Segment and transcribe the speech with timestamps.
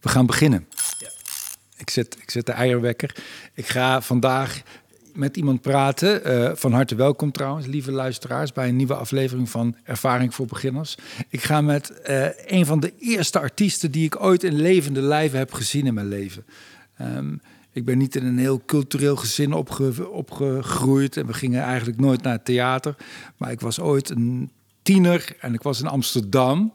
[0.00, 0.66] We gaan beginnen.
[1.76, 3.16] Ik, zet, ik zet de eierwekker.
[3.54, 4.62] Ik ga vandaag
[5.14, 6.24] met iemand praten.
[6.24, 10.96] Eh, van harte welkom trouwens, lieve luisteraars, bij een nieuwe aflevering van Ervaring voor Beginners.
[11.28, 15.38] Ik ga met eh, een van de eerste artiesten die ik ooit in levende lijven
[15.38, 16.44] heb gezien in mijn leven.
[16.96, 17.34] Ehm,
[17.72, 22.22] ik ben niet in een heel cultureel gezin opge opgegroeid en we gingen eigenlijk nooit
[22.22, 22.96] naar het theater.
[23.36, 24.50] Maar ik was ooit een
[24.82, 26.72] tiener en ik was in Amsterdam.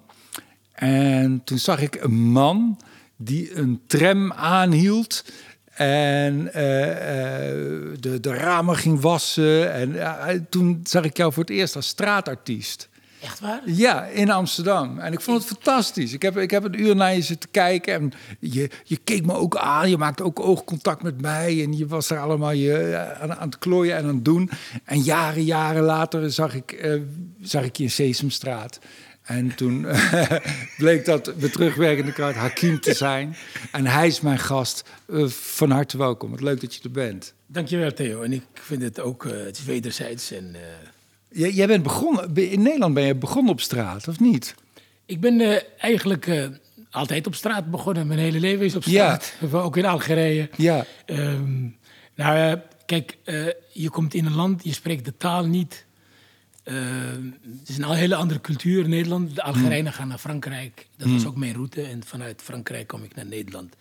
[0.72, 2.78] En toen zag ik een man
[3.18, 5.24] die een tram aanhield
[5.76, 9.74] en eh, eh, de, de ramen ging wassen.
[9.74, 12.90] En toen zag ik jou voor het eerst als straatartiest.
[13.22, 13.62] Echt waar?
[13.66, 15.00] Ja, in Amsterdam.
[15.00, 16.14] En ik vond het fantastisch.
[16.14, 17.94] Ik heb, ik heb een uur naar je zitten kijken.
[17.94, 19.90] En je, je keek me ook aan.
[19.90, 21.64] Je maakte ook oogcontact met mij.
[21.64, 24.50] En je was er allemaal je, eh, aan, aan het klooien en aan het doen.
[24.84, 27.00] En jaren, jaren later zag ik,
[27.42, 28.80] zag ik je in Sesamstraat.
[29.26, 29.86] En toen
[30.78, 33.36] bleek dat de terugwerkende kracht Hakim te zijn.
[33.72, 34.84] En hij is mijn gast.
[35.08, 36.32] Uh, van harte welkom.
[36.32, 37.34] Wat leuk dat je er bent.
[37.48, 38.22] Dankjewel Theo.
[38.22, 40.32] En ik vind het ook, uh, het is wederzijds.
[40.32, 40.56] En,
[41.30, 41.56] uh...
[41.56, 44.56] jij bent begonnen, in Nederland ben je begonnen op straat, of niet?
[45.06, 46.50] Ik ben eigenlijk
[46.92, 48.08] altijd op straat begonnen.
[48.08, 49.34] Mijn hele leven is op straat.
[49.52, 49.58] Ja.
[49.58, 50.50] Ook in Algerije.
[50.56, 50.86] Ja.
[51.06, 51.78] Um,
[52.16, 53.18] nou, kijk,
[53.72, 55.85] je komt in een land, je spreekt de taal niet...
[56.66, 56.76] Uh,
[57.60, 59.36] het is een hele andere cultuur in Nederland.
[59.36, 60.88] De Algerijnen gaan naar Frankrijk.
[60.98, 61.82] Dat was ook mijn route.
[61.82, 63.76] En vanuit Frankrijk kom ik naar Nederland.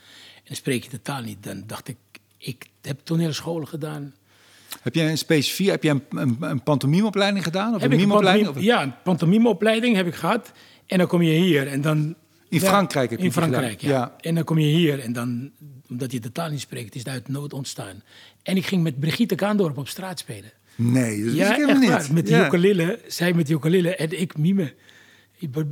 [0.44, 1.42] En spreek je de taal niet.
[1.42, 1.96] Dan dacht ik,
[2.38, 4.14] ik heb toneelscholen gedaan.
[4.82, 7.74] Heb jij een specifiek, heb jij een, een, een pantomimeopleiding gedaan?
[7.74, 8.60] Of heb een mimeopleiding?
[8.60, 10.52] Ja, een pantomimeopleiding heb ik gehad.
[10.86, 12.14] En dan kom je hier en dan...
[12.48, 13.90] In Frankrijk heb je In Frankrijk, ja.
[13.90, 14.14] ja.
[14.20, 15.50] En dan kom je hier en dan,
[15.88, 18.02] omdat je de taal niet spreekt, is het uit nood ontstaan.
[18.42, 20.52] En ik ging met Brigitte Kaandorp op straat spelen.
[20.76, 21.90] Nee, dat ja, ik helemaal niet.
[21.90, 22.12] Waar.
[22.12, 22.46] Met die ja.
[22.46, 24.74] ukulele, zij met die ukulele en ik mime.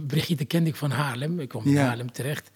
[0.06, 1.40] Brigitte kende ik van Haarlem.
[1.40, 2.50] Ik kwam in Haarlem terecht.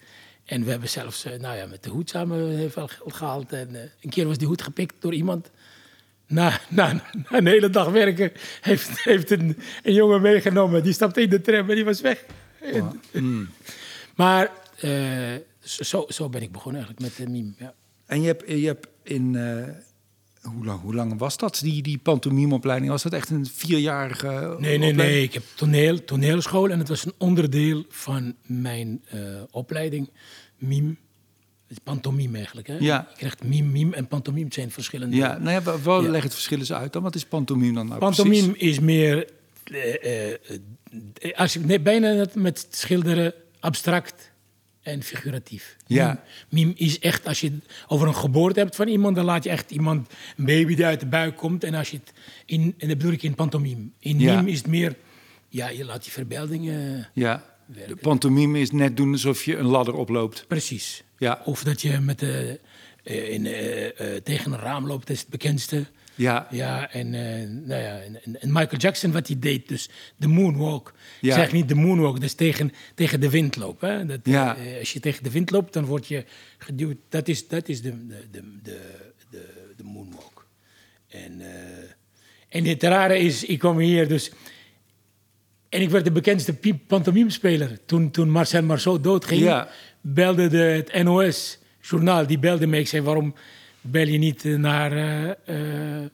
[0.45, 3.53] En we hebben zelfs uh, nou ja, met de hoed samen heel veel geld gehaald.
[3.53, 5.51] En uh, een keer was die hoed gepikt door iemand.
[6.27, 8.31] Na, na, na een hele dag werken
[8.61, 10.83] heeft, heeft een, een jongen meegenomen.
[10.83, 12.25] Die stapte in de tram en die was weg.
[13.13, 13.49] Mm.
[14.15, 14.51] maar
[14.83, 17.53] uh, zo, zo ben ik begonnen eigenlijk met de mime.
[17.57, 17.73] Ja.
[18.05, 19.35] En je hebt, je hebt in
[20.55, 22.91] hoe lang, hoe lang was dat, die, die pantomimeopleiding?
[22.91, 25.23] Was dat echt een vierjarige Nee, nee, nee.
[25.23, 29.21] Ik heb toneel, toneelschool en het was een onderdeel van mijn uh,
[29.51, 30.09] opleiding.
[30.57, 30.95] Mime.
[31.83, 32.67] Pantomime eigenlijk.
[32.67, 32.77] Hè?
[32.79, 33.07] Ja.
[33.09, 35.15] Je krijgt mime, mime en pantomime zijn verschillende.
[35.15, 36.09] Ja, nou ja, wel ja.
[36.09, 37.03] leg het verschil eens uit dan.
[37.03, 38.69] Wat is pantomime dan nou Pantomime precies?
[38.69, 39.29] is meer...
[39.71, 40.27] Uh,
[41.21, 44.31] uh, als je nee, bijna met schilderen abstract
[44.87, 45.75] en figuratief.
[45.87, 46.23] Ja.
[46.49, 49.71] Meme is echt, als je over een geboorte hebt van iemand, dan laat je echt
[49.71, 51.63] iemand, een baby die uit de buik komt.
[51.63, 52.13] En als je het
[52.45, 53.87] in, en dat bedoel ik in pantomime.
[53.99, 54.45] In ja.
[54.45, 54.95] is het meer,
[55.49, 57.09] ja, je laat die verbeeldingen.
[57.13, 57.55] Ja.
[57.65, 57.95] Werken.
[57.95, 60.45] De pantomime is net doen alsof je een ladder oploopt.
[60.47, 61.03] Precies.
[61.17, 61.41] Ja.
[61.45, 62.59] Of dat je met de,
[63.03, 63.89] uh, in, uh, uh,
[64.23, 65.85] tegen een raam loopt, dat is het bekendste.
[66.17, 66.47] Ja.
[66.51, 67.21] Ja, en, uh,
[67.67, 70.93] nou ja, en, en, Michael Jackson, wat hij deed, dus de moonwalk.
[71.21, 71.29] Ja.
[71.29, 73.91] Ik zeg niet de moonwalk, dus tegen, tegen de wind lopen.
[73.91, 74.05] Hè?
[74.05, 74.57] Dat, ja.
[74.57, 76.25] uh, als je tegen de wind loopt, dan word je
[76.57, 76.97] geduwd.
[77.09, 78.79] Dat is, dat is de, de, de,
[79.29, 80.47] de, de, moonwalk.
[81.07, 81.47] En, uh,
[82.49, 84.31] en het rare is, ik kwam hier dus...
[85.69, 86.57] En ik werd de bekendste
[86.87, 87.79] pantomimespeler.
[87.85, 89.69] Toen, toen Marcel Marceau doodging, ja.
[90.01, 92.77] belde de, het NOS-journaal, die belde me.
[92.77, 93.35] Ik zei, waarom
[93.91, 95.31] bel je niet naar uh,
[95.99, 96.05] uh,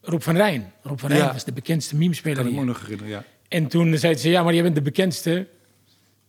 [0.00, 0.72] Rob van Rijn.
[0.82, 1.32] Rob van Rijn ja.
[1.32, 3.24] was de bekendste memespeler Kan ik me nog herinneren, ja.
[3.48, 5.46] En toen zei ze, ja, maar jij bent de bekendste.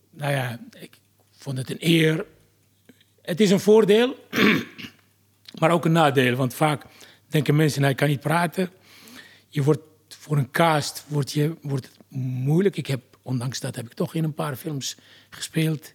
[0.09, 0.97] Nou ja, ik
[1.31, 2.25] vond het een eer.
[3.21, 4.15] Het is een voordeel,
[5.59, 6.35] maar ook een nadeel.
[6.35, 6.85] Want vaak
[7.27, 8.69] denken mensen, hij kan niet praten.
[9.49, 12.77] Je wordt voor een cast wordt je, wordt het moeilijk.
[12.77, 14.97] Ik heb, ondanks dat, heb ik toch in een paar films
[15.29, 15.93] gespeeld.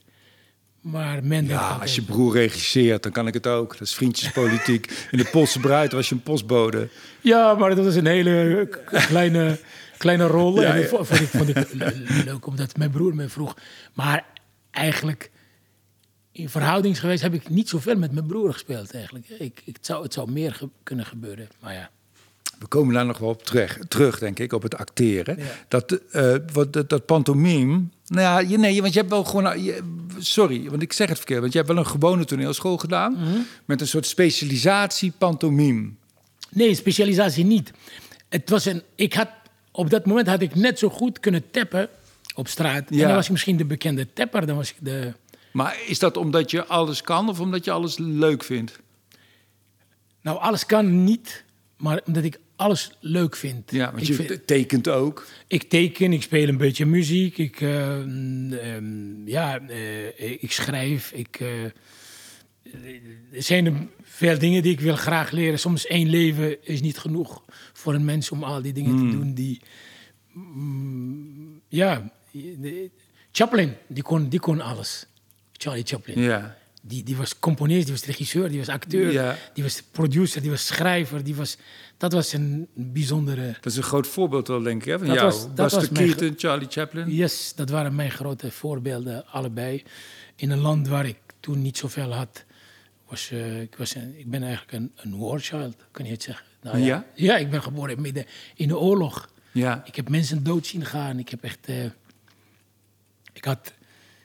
[0.80, 3.72] Maar men ja, als je broer regisseert, dan kan ik het ook.
[3.72, 5.06] Dat is vriendjespolitiek.
[5.10, 6.88] In de Poolse bruid was je een postbode.
[7.20, 9.58] Ja, maar dat was een hele kleine,
[9.98, 10.60] kleine rol.
[10.60, 10.86] Ja, ja.
[10.86, 11.72] Vond, ik, vond ik
[12.24, 13.56] leuk, omdat mijn broer me vroeg.
[13.94, 14.24] Maar
[14.70, 15.30] eigenlijk,
[16.32, 19.28] in verhoudingsgewijs heb ik niet zoveel met mijn broer gespeeld eigenlijk.
[19.28, 21.90] Ik, ik zou, het zou meer ge kunnen gebeuren, maar ja.
[22.58, 25.38] We komen daar nog wel op terug, terug denk ik, op het acteren.
[25.38, 25.44] Ja.
[25.69, 27.82] Dat, uh, wat, dat, dat pantomime...
[28.10, 29.62] Nou ja, je, nee, want je hebt wel gewoon...
[29.62, 29.82] Je,
[30.18, 31.40] sorry, want ik zeg het verkeerd.
[31.40, 33.12] Want je hebt wel een gewone toneelschool gedaan...
[33.12, 33.46] Mm -hmm.
[33.64, 35.90] met een soort specialisatie pantomime.
[36.50, 37.72] Nee, specialisatie niet.
[38.28, 38.82] Het was een...
[38.94, 39.28] Ik had...
[39.70, 41.88] Op dat moment had ik net zo goed kunnen tappen
[42.34, 42.84] op straat.
[42.88, 43.00] Ja.
[43.00, 44.46] En dan was ik misschien de bekende tapper.
[44.46, 45.12] Dan was ik de...
[45.52, 48.78] Maar is dat omdat je alles kan of omdat je alles leuk vindt?
[50.22, 51.44] Nou, alles kan niet.
[51.76, 53.70] Maar omdat ik alles leuk vind.
[53.70, 55.26] Ja, want ik je vind- tekent ook.
[55.46, 61.12] ik teken, ik speel een beetje muziek, ik, eh, ehm, ja, eh, ik schrijf.
[61.12, 61.64] Ik, eh,
[63.32, 63.72] er zijn er
[64.02, 65.58] veel dingen die ik wil graag leren.
[65.58, 67.42] Soms één leven is niet genoeg
[67.72, 69.60] voor een mens om al die dingen te doen die...
[70.32, 72.12] mm, ja,
[73.32, 75.06] Chaplin, die kon, die kon alles.
[75.52, 76.20] Charlie Chaplin.
[76.20, 76.56] Ja.
[76.82, 79.37] Die, die was componist, die was regisseur, die was acteur, Ja.
[79.55, 81.25] die was producer, die was schrijver.
[81.25, 81.56] Die was,
[81.97, 83.47] dat was een bijzondere...
[83.61, 85.27] Dat is een groot voorbeeld wel, denk ik, hè, van Dat jou.
[85.31, 87.11] was- dat was de mijn Keaton, Charlie Chaplin.
[87.15, 89.82] Yes, dat waren mijn grote voorbeelden, allebei.
[90.37, 92.44] In een land waar ik toen niet zoveel had.
[93.09, 96.23] Was, eh, ik, was een, ik ben eigenlijk een, een war child, kan je het
[96.23, 96.47] zeggen.
[96.62, 97.05] Nou, Ja?
[97.15, 99.31] ja, ik ben geboren midden in de oorlog.
[99.53, 99.82] Ja.
[99.87, 101.19] Ik heb mensen dood zien gaan.
[101.19, 101.59] Ik heb echt.
[101.67, 101.85] eh,
[103.32, 103.73] ik had.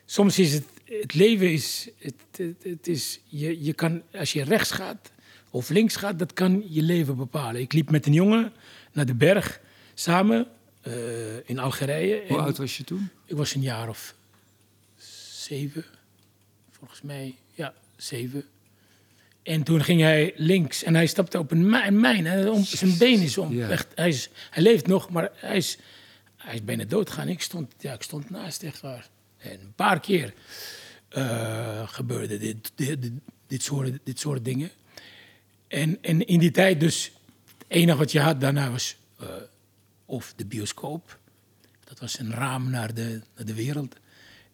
[0.06, 0.64] Soms is het.
[0.86, 1.90] Het leven is.
[2.00, 4.02] Het, het, het is je, je kan.
[4.14, 5.12] Als je rechts gaat
[5.50, 7.62] of links gaat, dat kan je leven bepalen.
[7.62, 8.54] Ik liep met een jongen
[8.94, 9.60] naar de berg
[9.94, 10.48] samen
[10.82, 12.24] eh, in Algerije.
[12.28, 13.10] Hoe En oud was je toen?
[13.26, 14.16] Ik was een jaar of
[15.32, 15.86] zeven.
[16.72, 18.46] Volgens mij, ja, zeven.
[19.44, 22.26] En toen ging hij links en hij stapte op een mi- een mijn.
[22.26, 23.54] en om, zijn been is om.
[23.54, 23.70] Ja.
[23.70, 25.78] Echt, hij, is, hij leeft nog, maar hij is,
[26.38, 27.28] hij is bijna doodgaan.
[27.28, 29.10] Ik stond, ja, ik stond naast, echt waar.
[29.52, 30.34] En een paar keer
[31.10, 33.12] eh, gebeurde dit, dit, dit,
[33.48, 34.70] dit soort, dit soort dingen.
[35.68, 37.12] En, en in die tijd dus,
[37.58, 39.28] het enige wat je had daarna was eh,
[40.06, 41.20] of de bioscoop.
[41.84, 43.96] Dat was een raam naar de, naar de wereld.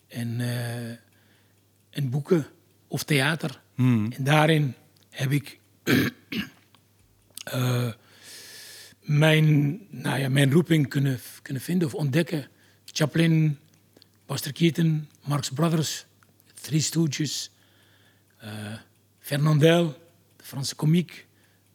[0.07, 0.89] En, eh,
[1.89, 2.45] en boeken
[2.88, 3.61] of theater.
[3.75, 4.75] En daarin
[5.09, 5.59] heb ik
[9.01, 12.47] mijn, nou ja, mijn roeping kunnen, kunnen vinden of ontdekken.
[12.85, 13.59] Chaplin,
[14.31, 16.05] Buster Keaton, Marx Brothers,
[16.61, 17.51] Three Stooges,
[18.37, 18.49] eh
[19.19, 19.85] Fernandel,
[20.37, 21.27] de Franse komiek.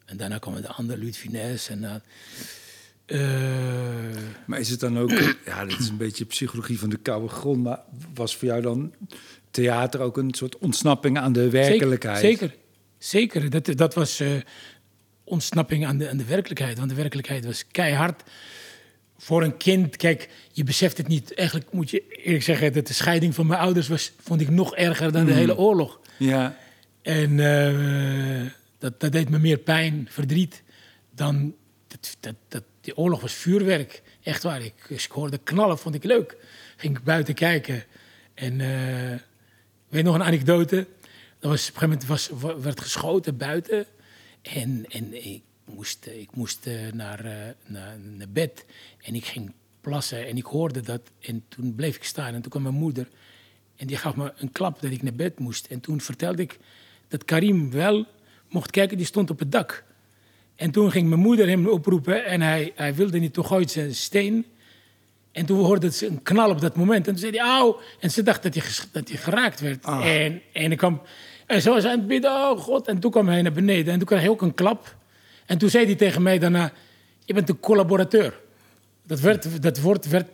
[0.05, 1.69] En daarna kwamen de andere, Louis Funès.
[1.69, 2.03] En,
[3.05, 3.17] eh,
[4.45, 5.11] Maar is het dan ook...
[5.45, 7.63] ja, dit is een beetje psychologie van de koude grond...
[7.63, 7.79] maar
[8.13, 8.93] was voor jou dan
[9.51, 12.19] theater ook een soort ontsnapping aan de werkelijkheid?
[12.19, 12.55] Zeker,
[12.97, 13.41] zeker.
[13.41, 13.63] zeker.
[13.63, 14.23] Dat, dat was
[15.23, 16.77] ontsnapping aan de, aan de werkelijkheid.
[16.77, 18.23] Want de werkelijkheid was keihard.
[19.17, 21.33] Voor een kind, kijk, je beseft het niet.
[21.33, 24.75] Eigenlijk moet je eerlijk zeggen dat de scheiding van mijn ouders was, vond ik nog
[24.75, 25.99] erger dan de hele oorlog.
[26.17, 26.57] Ja.
[27.01, 30.63] En eh, dat, dat deed me meer pijn, verdriet,
[31.11, 31.55] dan...
[31.87, 34.61] Dat, dat, dat, die oorlog was vuurwerk, echt waar.
[34.61, 36.37] Ik, ik hoorde knallen, vond ik leuk.
[36.75, 37.83] Ging ik buiten kijken.
[38.33, 38.61] En
[39.87, 40.87] ik weet nog een anekdote.
[41.39, 42.29] Er was, op een gegeven moment was,
[42.63, 43.85] werd geschoten buiten.
[44.41, 45.41] En, en ik
[45.75, 48.65] moest, ik moest eh, naar, eh, naar, naar bed.
[49.01, 51.01] En ik ging plassen en ik hoorde dat.
[51.19, 53.07] En toen bleef ik staan en toen kwam mijn moeder.
[53.75, 55.65] En die gaf me een klap dat ik naar bed moest.
[55.65, 56.59] En toen vertelde ik
[57.07, 58.05] dat Karim wel
[58.49, 59.83] mocht kijken, die stond op het dak.
[60.55, 63.81] En toen ging mijn moeder hem oproepen en hij, hij wilde niet, toen gooide ze
[63.81, 64.45] een steen.
[65.31, 67.07] En toen hoorde ze een knal op dat moment.
[67.07, 67.79] En toen zei hij, auw.
[67.99, 69.85] En ze dacht dat hij, dat hij geraakt werd.
[69.85, 71.01] En, en, ik kwam,
[71.45, 72.87] en zo was aan het bidden, oh god.
[72.87, 74.96] En toen kwam hij naar beneden en toen kreeg hij ook een klap.
[75.47, 76.71] En toen zei hij tegen mij daarna,
[77.25, 78.39] je bent een collaborateur.
[79.05, 80.29] Dat, werd, dat woord werd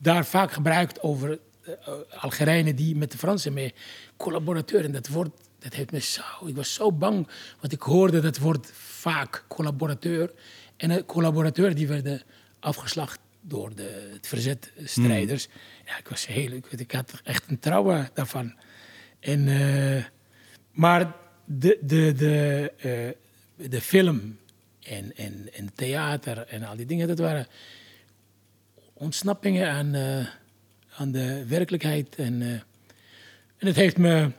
[0.00, 1.72] daar vaak gebruikt over eh,
[2.20, 3.74] Algerijnen die met de Fransen mee.
[4.16, 4.84] Collaborateur.
[4.84, 6.22] En dat woord, dat heeft me zo...
[6.46, 7.28] Ik was zo bang,
[7.60, 10.32] want ik hoorde dat woord vaak, collaborateur.
[10.76, 12.22] En een collaborateur die werden
[12.60, 15.48] afgeslacht door de het verzetstrijders.
[15.86, 16.50] Ja, ik was heel...
[16.50, 18.54] Ik, ik had echt een trauma daarvan.
[19.20, 20.04] En, eh,
[20.70, 24.38] maar de, de, de, eh, de film
[24.84, 27.46] en, en, en theater en al die dingen, dat waren
[28.92, 30.26] ontsnappingen aan, eh,
[30.96, 32.14] aan de werkelijkheid.
[32.14, 32.50] En, eh,
[33.56, 34.30] en het heeft me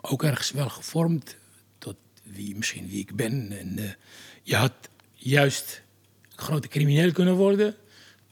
[0.00, 1.36] ook ergens wel gevormd
[1.78, 3.58] tot wie, misschien wie ik ben.
[3.58, 3.90] En eh,
[4.42, 4.72] je had
[5.14, 5.82] juist
[6.28, 7.74] grote crimineel kunnen worden.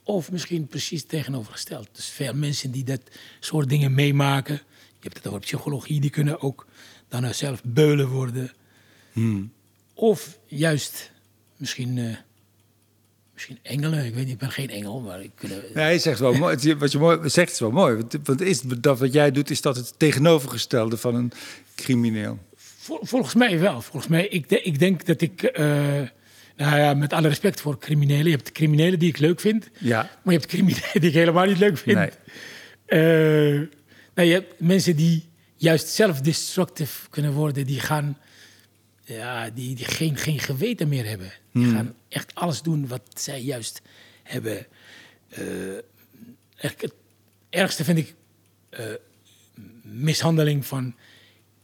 [0.03, 1.89] Of misschien precies tegenovergesteld.
[1.91, 3.01] Dus veel mensen die dat
[3.39, 4.55] soort dingen meemaken.
[4.55, 6.67] Je hebt het over psychologie, die kunnen ook
[7.07, 8.51] daarna zelf beulen worden.
[9.93, 11.11] Of juist
[11.57, 12.15] misschien, eh,
[13.33, 14.05] misschien engelen.
[14.05, 15.57] Ik weet niet, ik ben geen engel, maar ik kunnen.
[15.73, 16.75] Nee, hij zegt wel mooi.
[16.77, 17.95] Wat je mooi zegt is wel mooi.
[17.95, 21.31] Want, want is dat wat jij doet, is dat het tegenovergestelde van een
[21.75, 22.39] crimineel.
[22.55, 23.81] Vol- volgens mij wel.
[23.81, 25.65] Volgens mij, ik, de- ik denk dat ik, eh,
[26.57, 28.25] nou ja, met alle respect voor criminelen.
[28.25, 30.01] Je hebt criminelen die ik leuk vind, Ja.
[30.23, 31.97] maar je hebt criminelen die ik helemaal niet leuk vind.
[31.97, 32.09] Nee.
[32.85, 33.67] Eh,
[34.15, 38.17] nou, je hebt mensen die juist self-destructive kunnen worden, die gaan,
[39.03, 41.31] ja, die, die geen, geen geweten meer hebben.
[41.51, 43.81] Die gaan echt alles doen wat zij juist
[44.23, 44.65] hebben.
[45.29, 45.75] Eh,
[46.55, 46.93] echt, het
[47.49, 48.15] ergste vind ik
[48.69, 48.85] eh,
[49.81, 50.95] mishandeling van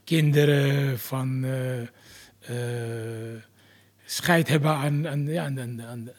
[0.03, 1.43] kinderen, van
[2.39, 2.55] eh,
[4.05, 6.11] scheid hebben aan, aan, ja, aan, aan, aan-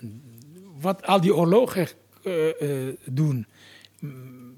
[0.81, 1.89] wat al die oorlogen
[3.05, 3.47] doen.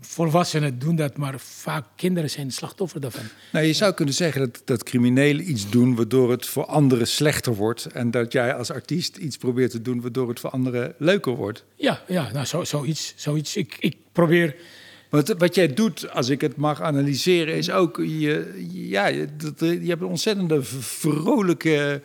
[0.07, 3.23] Volwassenen doen dat, maar vaak kinderen zijn slachtoffer daarvan.
[3.53, 7.55] Nou, je zou kunnen zeggen dat, dat criminelen iets doen waardoor het voor anderen slechter
[7.55, 7.85] wordt.
[7.87, 11.65] En dat jij als artiest iets probeert te doen waardoor het voor anderen leuker wordt.
[11.77, 13.13] Ja, ja nou, zo, zoiets.
[13.17, 13.57] zoiets.
[13.57, 14.55] Ik, ik probeer.
[15.09, 17.97] Want wat jij doet, als ik het mag analyseren, is ook...
[17.97, 22.01] Je, ja, je, dat- je hebt een ontzettende vrolijke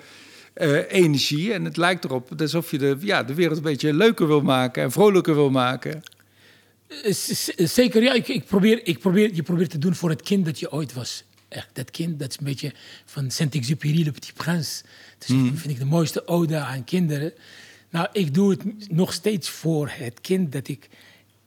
[0.54, 1.54] eh, energie.
[1.54, 4.84] En het lijkt erop alsof je de, ja, de wereld een beetje leuker wil maken
[4.84, 6.02] en vrolijker wil maken.
[6.88, 8.14] Eh, z- Zeker, ja.
[8.14, 10.94] Ik, ik probeer, ik probeer, je probeert te doen voor het kind dat je ooit
[10.94, 11.24] was.
[11.48, 12.74] Echt, dat kind, dat is een beetje
[13.06, 14.84] van Saint-Exupéry, Le Petit Prince.
[15.18, 17.34] Dat is, vind ik de mooiste ode aan kinderen.
[17.90, 20.90] Nou, ik doe het nog steeds voor het kind dat ik...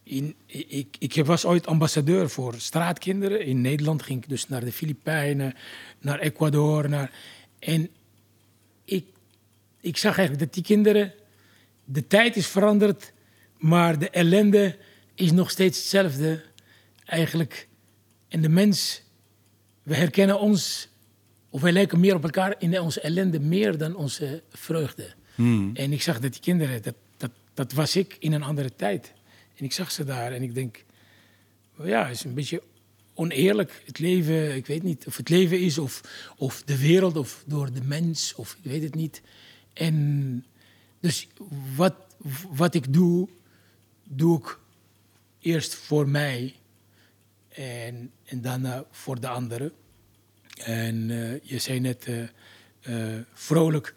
[0.02, 3.44] In, ik, ik was ooit ambassadeur voor straatkinderen.
[3.44, 5.54] In Nederland ging ik dus naar de Filipijnen,
[5.98, 6.88] naar Ecuador.
[6.88, 7.12] Naar,
[7.58, 7.88] en
[8.84, 9.04] ik,
[9.80, 11.12] ik zag eigenlijk dat die kinderen...
[11.84, 13.12] De tijd is veranderd,
[13.58, 14.76] maar de ellende
[15.20, 16.42] is nog steeds hetzelfde.
[17.04, 17.68] Eigenlijk.
[18.28, 19.02] En de mens,
[19.82, 20.88] we herkennen ons,
[21.50, 25.14] of wij lijken meer op elkaar in onze ellende meer dan onze vreugde.
[25.74, 29.12] En ik zag dat die kinderen, dat, dat, dat was ik in een andere tijd.
[29.56, 30.84] En ik zag ze daar en ik denk,
[31.82, 32.62] ja, het is een beetje
[33.14, 33.82] oneerlijk.
[33.84, 36.00] Het leven, ik weet niet of het leven is of,
[36.36, 39.22] of de wereld of door de mens of ik weet het niet.
[39.72, 40.46] En
[41.00, 41.28] dus
[41.76, 41.94] wat,
[42.50, 43.28] wat ik doe,
[44.04, 44.58] doe ik
[45.40, 46.54] eerst voor mij
[47.48, 49.72] en, en daarna voor de anderen.
[50.64, 52.22] En eh, je zei net eh,
[53.12, 53.94] eh, vrolijk.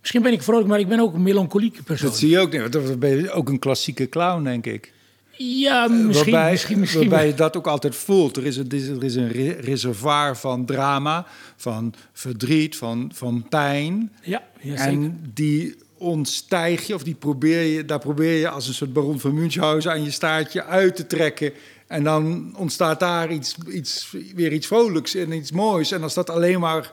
[0.00, 2.08] Misschien ben ik vrolijk, maar ik ben ook een melancholieke persoon.
[2.08, 2.52] Dat zie je ook.
[2.52, 4.92] niet, want Dan ben je ook een klassieke clown, denk ik.
[5.36, 7.00] Ja, misschien, waarbij, misschien, misschien.
[7.08, 8.36] waarbij je dat ook altijd voelt.
[8.36, 14.12] Er is een, er is- een re- reservoir van drama, van verdriet, van, van pijn.
[14.22, 14.92] Ja, ja zeker.
[14.92, 19.20] en die ontstijg je, of die probeer je, daar probeer je als een soort baron
[19.20, 21.52] van Münchhausen aan je staartje uit te trekken.
[21.86, 25.92] En dan ontstaat daar iets, iets, weer iets vrolijks en iets moois.
[25.92, 26.92] En als dat alleen maar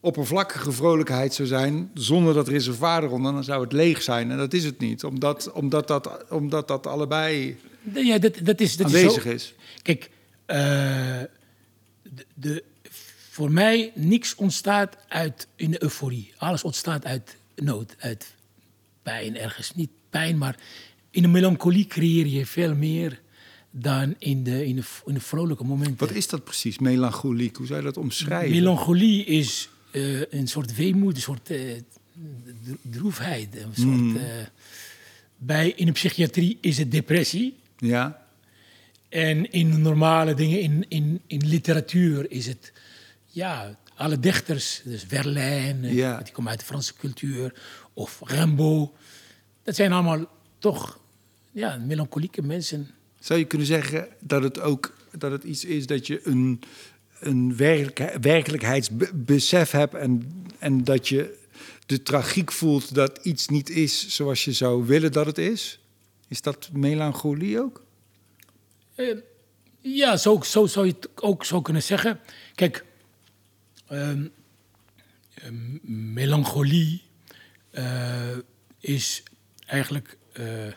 [0.00, 4.30] oppervlakkige vrolijkheid zou zijn, zonder dat reservoir eronder, dan zou het leeg zijn.
[4.30, 7.58] En dat is het niet, omdat, omdat, dat, omdat dat allebei
[7.94, 9.44] Ja, dat, dat is, dat aanwezig is.
[9.44, 9.54] Zo, is.
[9.82, 10.10] Kijk,
[10.46, 10.56] eh,
[12.02, 12.64] de, de,
[13.30, 16.32] voor mij niks ontstaat uit in de euforie.
[16.36, 18.35] Alles ontstaat uit nood, uit
[19.06, 19.74] pijn ergens.
[19.74, 20.56] Niet pijn, maar
[21.10, 23.20] in de melancholie creëer je veel meer
[23.70, 26.06] dan in de, in de, in de vrolijke momenten.
[26.06, 27.56] Wat is dat precies, melancholiek?
[27.56, 28.50] Hoe zou je dat omschrijven?
[28.56, 31.58] Melancholie is eh, een soort weemoed, een soort eh,
[32.64, 33.56] dro- droefheid.
[33.56, 34.16] Een soort, Hmm.
[34.16, 34.24] eh,
[35.36, 37.54] bij, in de psychiatrie is het depressie.
[37.78, 38.26] ja,
[39.08, 42.72] En in normale dingen, in, in, in literatuur is het,
[43.26, 46.20] ja, alle dichters, dus Verlaine, Ja.
[46.22, 47.52] die komen uit de Franse cultuur,
[47.96, 48.90] of Rimbaud.
[49.62, 50.24] Dat zijn allemaal
[50.58, 50.98] toch,
[51.52, 52.90] ja, melancholieke mensen.
[53.20, 56.60] Zou je kunnen zeggen dat het ook dat het iets is dat je een,
[57.20, 61.38] een werkelijk, werkelijkheidsbesef hebt en, en dat je
[61.86, 65.78] de tragiek voelt dat iets niet is zoals je zou willen dat het is?
[66.28, 67.82] Is dat melancholie ook?
[68.94, 69.16] Eh,
[69.80, 72.20] ja, zo, zo zou je het ook zo kunnen zeggen.
[72.54, 72.84] Kijk,
[73.86, 74.26] ehm,
[75.34, 75.78] ehm,
[76.12, 77.05] melancholie
[78.80, 79.22] is
[79.66, 80.72] eigenlijk eh, eh,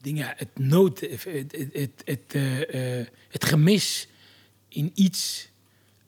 [0.00, 4.08] dingen, het nood, het, het, het, het, eh, eh, het gemis
[4.68, 5.48] in iets.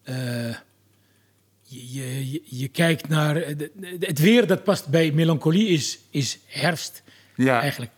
[0.03, 0.57] eh,
[1.63, 1.93] je,
[2.31, 3.37] je, je- kijkt naar.
[3.37, 3.69] eh,
[4.01, 7.03] het weer dat past bij melancholie is, is herfst.
[7.37, 7.61] Ja.
[7.61, 7.91] Eigenlijk.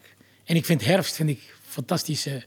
[0.44, 2.44] En ik vind herfst vind ik fantastische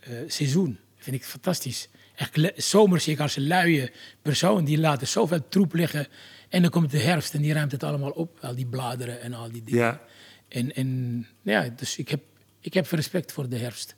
[0.00, 0.78] eh, seizoen.
[0.96, 1.88] Vind ik fantastisch.
[2.14, 4.64] Echt, zomer zie ik als een luie persoon.
[4.64, 6.06] Die laten zoveel troep liggen.
[6.48, 8.38] En dan komt de herfst en die ruimt het allemaal op.
[8.40, 9.80] Al die bladeren en al die dingen.
[9.80, 10.00] Ja.
[10.48, 12.22] En, en ja, dus ik heb,
[12.60, 13.96] ik heb respect voor de herfst.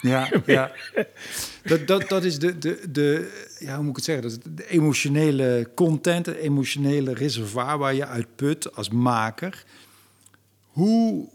[0.00, 0.72] Ja, ja.
[1.64, 4.22] Dat, dat, dat is de, de, de, ja, hoe moet ik het zeggen?
[4.22, 9.64] Dat is de emotionele content, het emotionele reservoir waar je uit put als maker.
[10.66, 11.28] Hoe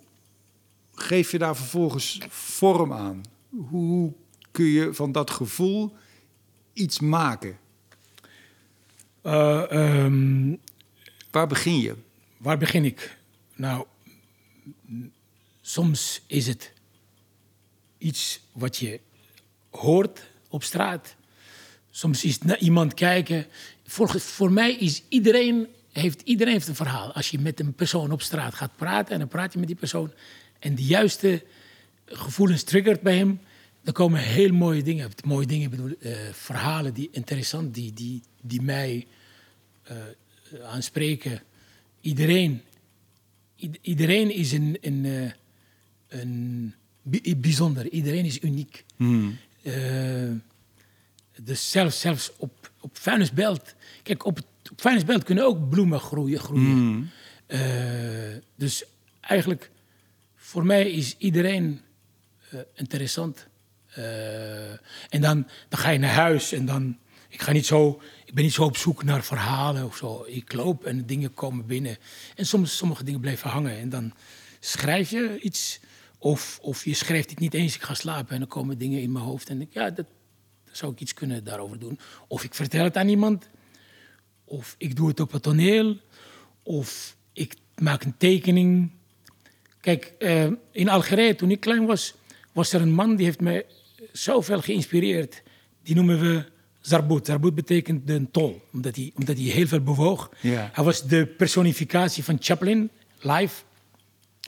[0.93, 3.21] geef je daar vervolgens vorm aan?
[3.49, 4.13] Hoe
[4.51, 5.95] kun je van dat gevoel
[6.73, 7.57] iets maken?
[9.27, 10.55] Eh, ehm,
[11.31, 11.95] Waar begin je?
[12.37, 13.17] Waar begin ik?
[13.55, 13.85] Nou,
[15.61, 16.71] soms is het
[17.97, 18.99] iets wat je
[19.69, 21.15] hoort op straat.
[21.89, 23.45] Soms is het naar iemand kijken.
[23.85, 27.13] Voor, voor mij is iedereen heeft, iedereen heeft een verhaal.
[27.13, 29.77] Als je met een persoon op straat gaat praten en dan praat je met die
[29.77, 30.11] persoon
[30.59, 31.43] en de juiste
[32.05, 33.39] gevoelens triggert bij hem,
[33.81, 35.11] dan komen heel mooie dingen.
[35.25, 39.07] Mooie dingen, bedoel, eh, verhalen die interessant, die, die, die mij
[40.63, 41.41] aanspreken.
[42.01, 42.61] Iedereen,
[43.81, 45.31] iedereen is een, een, uh,
[46.07, 46.73] een
[47.37, 47.89] bijzonder.
[47.89, 48.85] Iedereen is uniek.
[48.95, 49.37] Hmm.
[51.41, 53.75] dus zelfs, zelfs op, op vuilnisbelt.
[54.03, 54.39] Kijk, op,
[54.71, 56.39] op vuilnisbelt kunnen ook bloemen groeien.
[56.39, 56.71] groeien.
[56.71, 57.09] Hmm.
[58.55, 58.83] dus
[59.19, 59.71] eigenlijk,
[60.35, 61.81] voor mij is iedereen
[62.73, 63.47] interessant.
[65.09, 66.97] en dan, dan ga je naar huis en dan
[67.37, 70.23] ik, ga niet zo, ik ben niet zo op zoek naar verhalen of zo.
[70.27, 71.97] Ik loop en dingen komen binnen.
[72.35, 73.77] En soms sommige dingen blijven hangen.
[73.77, 74.13] En dan
[74.59, 75.79] schrijf je iets.
[76.17, 79.11] Of, of je schrijft het niet eens, ik ga slapen en dan komen dingen in
[79.11, 79.49] mijn hoofd.
[79.49, 80.05] En ik, ja, dat,
[80.71, 81.99] zou ik iets kunnen daarover doen.
[82.27, 83.49] Of ik vertel het aan iemand.
[84.43, 85.97] Of ik doe het op het toneel.
[86.63, 88.91] Of ik maak een tekening.
[89.79, 92.13] Kijk, uh, in Algerije, toen ik klein was,
[92.53, 93.65] was er een man die heeft mij
[94.11, 95.43] zoveel geïnspireerd.
[95.83, 96.55] Die noemen we
[96.87, 97.25] Zarbut.
[97.25, 100.31] Zarbut betekent de tol, omdat hij, omdat hij heel veel bewoog.
[100.41, 100.69] Ja.
[100.73, 102.89] Hij was de personificatie van Chaplin,
[103.19, 103.63] live.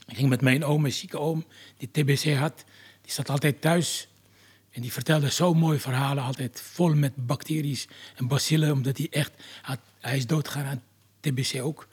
[0.08, 1.46] Ik ging met mijn oom, mijn zieke oom,
[1.78, 2.64] die TBC had.
[3.02, 4.08] Die zat altijd thuis.
[4.72, 7.80] En die vertelde zo mooie verhalen, altijd vol met bacteriën
[8.16, 9.32] en bacillen, omdat hij echt,
[9.62, 10.84] had, hij is doodgegaan aan
[11.20, 11.88] TBC ook.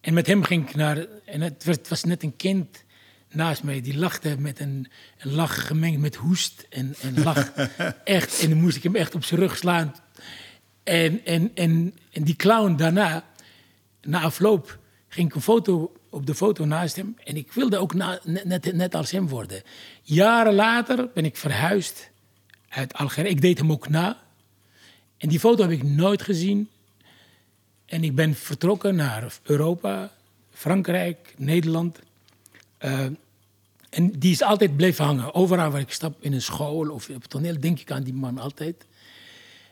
[0.00, 2.83] En met hem ging ik naar, en het, werd, het was net een kind
[3.34, 3.80] naast mij.
[3.80, 4.86] Die lachte met een,
[5.18, 7.52] een lach gemengd met hoest en, en lach.
[8.04, 8.40] echt.
[8.42, 9.94] En dan moest ik hem echt op zijn rug slaan.
[10.82, 13.24] En, en, en, en die clown daarna,
[14.02, 17.16] na afloop, ging ik een foto op de foto naast hem.
[17.24, 19.62] En ik wilde ook na, net, net als hem worden.
[20.02, 22.10] Jaren later ben ik verhuisd
[22.68, 23.34] uit Algerije.
[23.34, 24.22] Ik deed hem ook na.
[25.16, 26.68] En die foto heb ik nooit gezien.
[27.86, 30.10] En ik ben vertrokken naar Europa,
[30.50, 31.98] Frankrijk, Nederland.
[32.80, 33.06] Uh,
[33.94, 35.34] en die is altijd blijven hangen.
[35.34, 38.14] Overal waar ik stap, in een school of op het toneel, denk ik aan die
[38.14, 38.86] man altijd.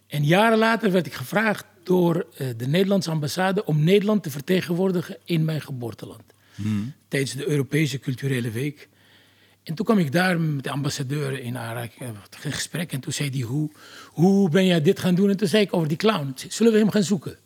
[0.07, 5.17] En jaren later werd ik gevraagd door uh, de Nederlandse ambassade om Nederland te vertegenwoordigen
[5.25, 6.23] in mijn geboorteland.
[6.55, 6.93] Hmm.
[7.09, 8.89] Tijdens de Europese Culturele Week.
[9.63, 12.11] En toen kwam ik daar met de ambassadeur in aanraking,
[12.43, 12.93] een gesprek.
[12.93, 13.71] En toen zei hij, hoe,
[14.07, 15.31] hoe ben jij dit gaan doen?
[15.31, 17.39] En toen zei ik over die clown, zullen we hem gaan zoeken?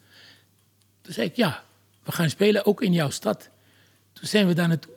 [1.02, 1.64] Toen zei ik, ja,
[2.04, 3.48] we gaan spelen ook in jouw stad.
[4.12, 4.95] Toen zijn we daar naartoe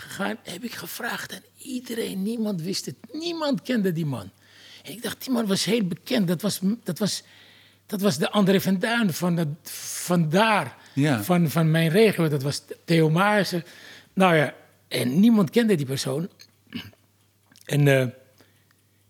[0.00, 2.22] gegaan, heb ik gevraagd aan iedereen.
[2.22, 2.94] Niemand wist het.
[3.12, 4.30] Niemand kende die man.
[4.82, 6.28] En ik dacht, die man was heel bekend.
[6.28, 7.22] Dat was, dat was,
[7.86, 11.22] dat was de André van Duin van, van daar, ja.
[11.22, 12.28] van, van mijn regio.
[12.28, 13.64] Dat was Theo Maarsen.
[14.12, 14.54] Nou ja,
[14.88, 16.28] en niemand kende die persoon.
[17.64, 18.00] En, uh,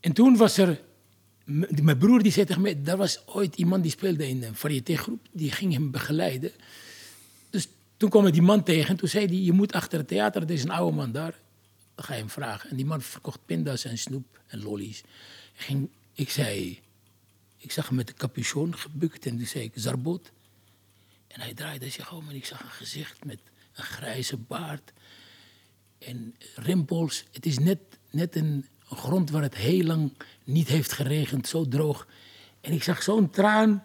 [0.00, 0.80] en toen was er...
[1.82, 5.26] Mijn broer die zei tegen mij, daar was ooit iemand die speelde in een variétégroep.
[5.32, 6.50] Die ging hem begeleiden.
[8.00, 10.42] Toen kwam ik die man tegen en toen zei hij, je moet achter het theater,
[10.42, 11.34] er is een oude man daar.
[11.94, 12.70] Dan ga je hem vragen.
[12.70, 14.98] En die man verkocht pinda's en snoep en lollies.
[14.98, 16.80] Ik, ging, ik zei,
[17.56, 20.32] ik zag hem met de capuchon gebukt en toen zei ik, Zarbot.
[21.26, 23.38] En hij draaide zich om en ik zag een gezicht met
[23.72, 24.92] een grijze baard
[25.98, 27.24] en rimpels.
[27.32, 30.12] Het is net, net een grond waar het heel lang
[30.44, 32.06] niet heeft geregend, zo droog.
[32.60, 33.84] En ik zag zo'n traan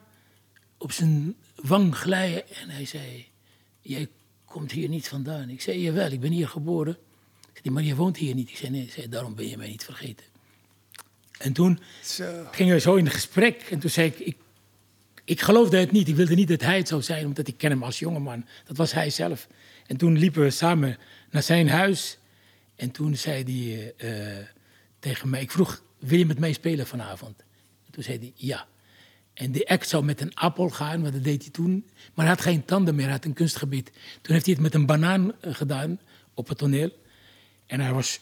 [0.77, 3.33] op zijn wang glijden en hij zei
[3.85, 4.07] jij
[4.45, 5.49] komt hier niet vandaan.
[5.49, 6.97] Ik zei, jawel, ik ben hier geboren.
[7.53, 8.49] Ik zei, maar je woont hier niet.
[8.49, 10.25] Ik zei, nee, zei, daarom ben je mij niet vergeten.
[11.37, 12.47] En toen zo.
[12.51, 13.61] gingen we zo in gesprek.
[13.61, 14.37] En toen zei ik, ik,
[15.23, 16.07] ik geloofde het niet.
[16.07, 18.45] Ik wilde niet dat hij het zou zijn, omdat ik ken hem als jongeman.
[18.65, 19.47] Dat was hij zelf.
[19.87, 20.97] En toen liepen we samen
[21.31, 22.17] naar zijn huis.
[22.75, 23.93] En toen zei hij
[24.37, 24.45] uh,
[24.99, 27.39] tegen mij, ik vroeg, wil je met mij spelen vanavond?
[27.85, 28.67] En toen zei hij, ja.
[29.35, 31.85] En de act zou met een appel gaan, want dat deed hij toen.
[32.13, 33.91] Maar hij had geen tanden meer, hij had een kunstgebied.
[34.21, 35.99] Toen heeft hij het met een banaan eh, gedaan
[36.33, 36.91] op het toneel.
[37.65, 38.19] En hij was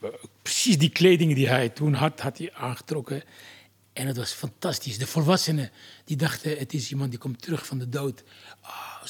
[0.00, 0.08] eh,
[0.42, 3.22] precies die kleding die hij toen had, had hij aangetrokken.
[3.92, 4.98] En het was fantastisch.
[4.98, 5.70] De volwassenen
[6.04, 8.22] die dachten, het is iemand die komt terug van de dood.
[8.62, 9.02] Oh.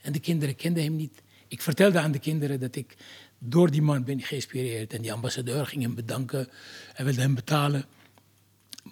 [0.00, 1.22] En de kinderen kenden hem niet.
[1.48, 2.96] Ik vertelde aan de kinderen dat ik
[3.38, 4.92] door die man ben geïnspireerd.
[4.92, 6.48] En die ambassadeur ging hem bedanken.
[6.92, 7.84] Hij wilde hem betalen.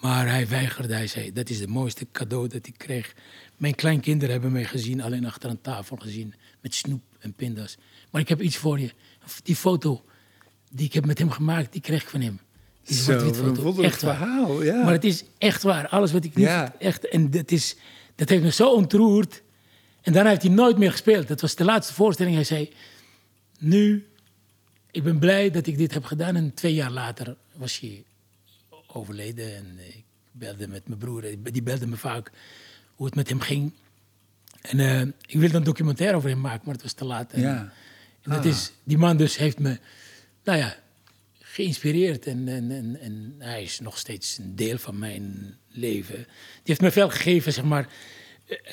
[0.01, 0.95] Maar hij weigerde.
[0.95, 3.15] Hij zei, dat is het mooiste cadeau dat ik kreeg.
[3.57, 6.35] Mijn kleinkinderen hebben mij gezien, alleen achter een tafel gezien.
[6.61, 7.77] Met snoep en pindas.
[8.11, 8.93] Maar ik heb iets voor je.
[9.43, 10.05] Die foto
[10.71, 12.41] die ik heb met hem gemaakt, die kreeg ik van hem.
[12.83, 13.83] Die Zo, foto.
[13.83, 14.83] Echt verhaal, ja.
[14.83, 15.89] Maar het is echt waar.
[15.89, 16.43] Alles wat ik nu...
[16.43, 16.75] Ja.
[16.79, 17.77] Echt, en dat, is,
[18.15, 19.43] dat heeft me zo ontroerd.
[20.01, 21.29] En daarna heeft hij nooit meer gespeeld.
[21.29, 22.35] Dat was de laatste voorstelling.
[22.35, 22.73] Hij zei,
[23.59, 24.07] nu,
[24.91, 26.37] ik ben blij dat ik dit heb gedaan.
[26.37, 28.05] En twee jaar later was hij
[28.95, 29.57] overleden.
[29.57, 32.31] En ik belde met mijn broer, die belde me vaak
[32.95, 33.73] hoe het met hem ging.
[34.61, 37.33] En uh, ik wilde een documentaire over hem maken, maar het was te laat.
[37.33, 37.73] En, ja.
[38.23, 39.79] en dat is, die man dus heeft me,
[40.45, 40.77] nou ja,
[41.55, 42.27] geïnspireerd.
[42.27, 46.17] En, en, en, en, hij is nog steeds een deel van mijn leven.
[46.17, 46.27] Die
[46.63, 47.89] heeft me veel gegeven, zeg maar.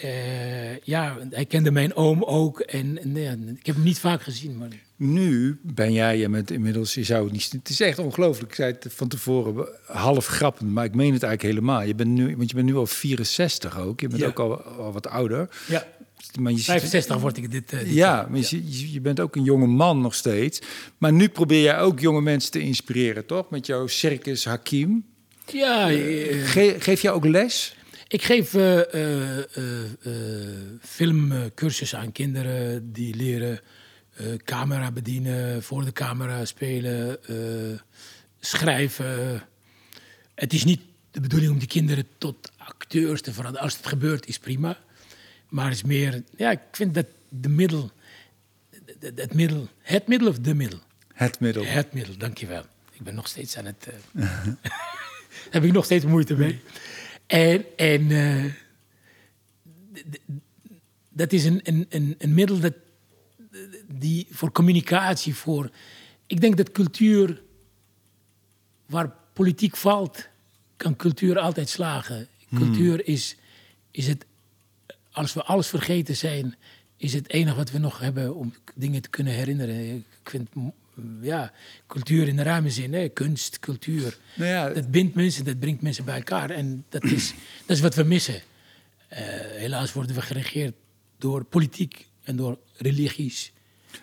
[0.04, 2.60] Uh, ja, hij kende mijn oom ook.
[2.60, 4.58] En, en ja, ik heb hem niet vaak gezien.
[4.58, 4.70] Maar...
[5.04, 7.52] Nu ben jij, je bent inmiddels, je zou het niet.
[7.52, 8.50] Het is echt ongelooflijk.
[8.50, 11.82] Ik zei het van tevoren half grappend, maar ik meen het eigenlijk helemaal.
[11.82, 14.00] Je bent nu, want je bent nu al 64 ook.
[14.02, 15.50] Je bent ook al, al wat ouder.
[15.68, 15.88] Ja.
[16.40, 17.74] Maar je 65 word ik dit.
[17.74, 20.60] Uh, ja, maar Je, je, bent ook een jonge man nog steeds.
[20.98, 23.50] Maar nu probeer jij ook jonge mensen te inspireren, toch?
[23.50, 25.06] Met jouw Circus Hakim.
[25.52, 25.92] Ja.
[25.92, 26.48] Uh,
[26.80, 27.76] geef jij ook les?
[28.08, 28.80] Ik geef uh,
[30.82, 33.62] filmcursussen aan kinderen die leren
[34.44, 37.20] camera bedienen, voor de camera spelen,
[38.40, 39.44] schrijven.
[40.36, 40.82] Het is niet
[41.12, 43.66] de bedoeling om die kinderen tot acteurs te veranderen.
[43.66, 44.78] Als het gebeurt, is prima.
[45.50, 47.92] Maar het is meer, ja, ik vind dat de middel,
[49.00, 50.80] het middel, het middel of de middel?
[51.14, 51.66] Het middel.
[51.66, 52.66] Het middel, dankjewel.
[52.92, 53.88] Ik ben nog steeds aan het.
[55.52, 56.60] heb ik nog steeds moeite mee.
[57.28, 58.46] En, en uh,
[61.10, 62.74] dat is een, een, een, middel dat,
[63.88, 65.70] die voor communicatie, voor.
[66.28, 67.42] Ik denk dat cultuur,
[68.86, 70.28] waar politiek valt,
[70.78, 72.28] kan cultuur altijd slagen.
[72.56, 73.14] Cultuur hmm.
[73.14, 73.36] is,
[73.92, 74.26] is het,
[75.12, 76.56] als we alles vergeten zijn,
[76.98, 79.96] is het enige wat we nog hebben om dingen te kunnen herinneren.
[79.96, 80.50] Ik vind
[81.22, 81.52] ja,
[81.88, 83.08] cultuur in de ruime zin, hè?
[83.10, 84.18] kunst, cultuur.
[84.36, 86.50] Nou ja, dat bindt mensen, dat brengt mensen bij elkaar.
[86.50, 87.34] En dat is,
[87.66, 88.36] dat is wat we missen.
[89.12, 89.20] Uh,
[89.56, 90.74] helaas worden we geregeerd
[91.18, 93.54] door politiek en door religies.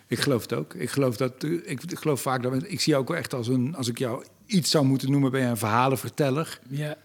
[0.07, 0.73] Ik geloof het ook.
[0.73, 2.63] Ik geloof, dat, ik, ik geloof vaak dat.
[2.63, 3.75] Ik zie jou ook echt als een.
[3.75, 6.59] Als ik jou iets zou moeten noemen, ben je een verhalenverteller.
[6.69, 6.97] Ja.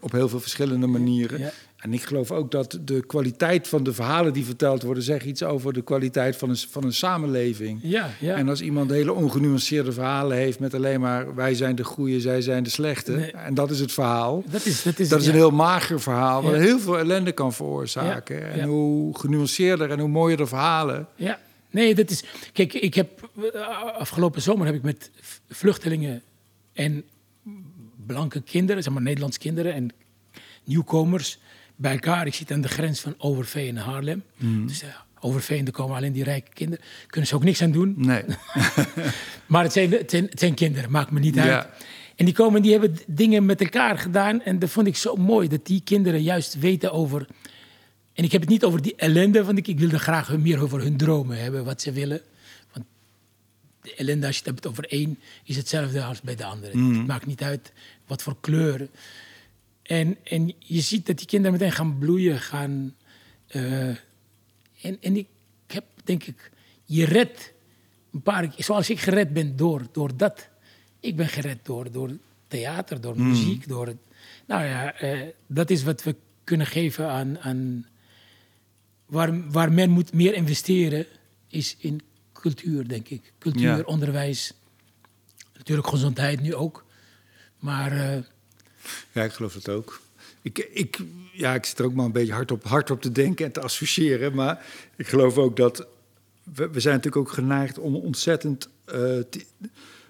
[0.00, 1.38] Op heel veel verschillende manieren.
[1.38, 1.52] Ja.
[1.78, 5.42] En ik geloof ook dat de kwaliteit van de verhalen die verteld worden, zeggen iets
[5.42, 7.80] over de kwaliteit van een, van een samenleving.
[7.82, 8.36] Ja, ja.
[8.36, 12.40] En als iemand hele ongenuanceerde verhalen heeft met alleen maar wij zijn de goeie, zij
[12.40, 13.30] zijn de slechte.
[13.30, 14.44] En dat is het verhaal.
[14.50, 17.52] Dat is, dat is, dat is een heel mager verhaal, wat heel veel ellende kan
[17.52, 18.52] veroorzaken.
[18.52, 21.08] En hoe genuanceerder en hoe mooier de verhalen.
[21.16, 22.24] Ja, nee, dat is.
[22.52, 23.30] Kijk, ik heb
[23.98, 25.10] afgelopen zomer heb ik met
[25.48, 26.22] vluchtelingen
[26.72, 27.04] en
[28.06, 29.90] blanke kinderen, zeg maar Nederlandse kinderen en
[30.64, 31.38] nieuwkomers
[31.78, 32.26] bij elkaar.
[32.26, 34.22] Ik zit aan de grens van Overveen en Haarlem.
[34.36, 34.66] Mm.
[34.66, 34.88] Dus uh,
[35.20, 36.84] Overveen, daar komen alleen die rijke kinderen.
[37.06, 37.94] Kunnen ze ook niks aan doen.
[37.96, 38.22] Nee.
[39.46, 41.66] maar het zijn, het, zijn, het zijn kinderen, maakt me niet uit.
[42.16, 44.42] En die komen, die hebben dingen met elkaar gedaan.
[44.42, 47.26] En dat vond ik zo mooi, dat die kinderen juist weten over...
[48.12, 50.80] En ik heb het niet over die ellende, want ik, ik wilde graag meer over
[50.80, 52.20] hun dromen hebben, wat ze willen.
[52.72, 52.84] Want
[53.82, 56.76] de ellende, als je het hebt over één, is hetzelfde als bij de andere.
[56.76, 56.98] Mm.
[56.98, 57.72] Het maakt niet uit
[58.06, 58.90] wat voor kleuren.
[59.88, 62.94] En, en je ziet dat die kinderen meteen gaan bloeien, gaan.
[63.48, 63.88] Uh,
[64.82, 65.26] en, en ik
[65.66, 66.50] heb, denk ik,
[66.84, 67.52] je redt
[68.12, 70.48] een paar keer, zoals ik gered ben door, door dat.
[71.00, 72.10] Ik ben gered door, door
[72.48, 73.28] theater, door hmm.
[73.28, 73.94] muziek, door.
[74.46, 77.38] Nou ja, uh, dat is wat we kunnen geven aan.
[77.38, 77.86] aan
[79.06, 81.06] waar, waar men moet meer investeren,
[81.46, 82.00] is in
[82.32, 83.32] cultuur, denk ik.
[83.38, 83.82] Cultuur, ja.
[83.82, 84.52] onderwijs.
[85.54, 86.84] Natuurlijk gezondheid nu ook.
[87.58, 87.92] Maar.
[87.92, 88.18] Uh,
[89.12, 90.00] ja, ik geloof het ook.
[90.42, 90.98] Ik, ik,
[91.32, 93.52] ja, ik zit er ook maar een beetje hard op, hard op te denken en
[93.52, 94.34] te associëren.
[94.34, 94.64] Maar
[94.96, 95.86] ik geloof ook dat.
[96.54, 99.18] We, we zijn natuurlijk ook geneigd om ontzettend uh,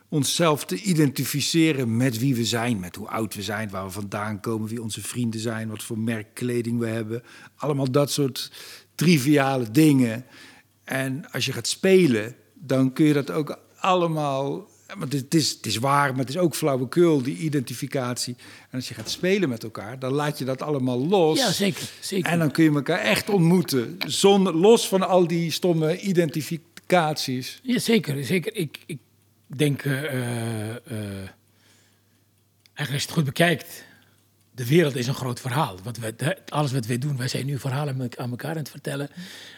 [0.09, 4.41] onszelf te identificeren met wie we zijn, met hoe oud we zijn, waar we vandaan
[4.41, 7.23] komen, wie onze vrienden zijn, wat voor merk kleding we hebben.
[7.57, 8.53] Allemaal dat soort
[8.95, 10.25] triviale dingen.
[10.85, 15.66] En als je gaat spelen, dan kun je dat ook allemaal want het is, het
[15.66, 18.37] is waar, maar het is ook flauwekul, die identificatie.
[18.70, 21.38] En als je gaat spelen met elkaar, dan laat je dat allemaal los.
[21.38, 21.90] Ja, zeker.
[22.01, 22.33] zeker.
[22.33, 23.98] En dan kun je elkaar echt ontmoeten,
[24.55, 27.61] los van al die stomme identificaties.
[27.62, 28.24] Ja, zeker.
[28.24, 28.55] zeker.
[28.55, 28.98] Ik, ik
[29.46, 30.77] denk, uh, uh, eigenlijk
[32.74, 33.85] als je het goed bekijkt,
[34.55, 35.79] de wereld is een groot verhaal.
[35.83, 39.11] Wat we, alles wat wij doen, wij zijn nu verhalen aan elkaar aan het vertellen.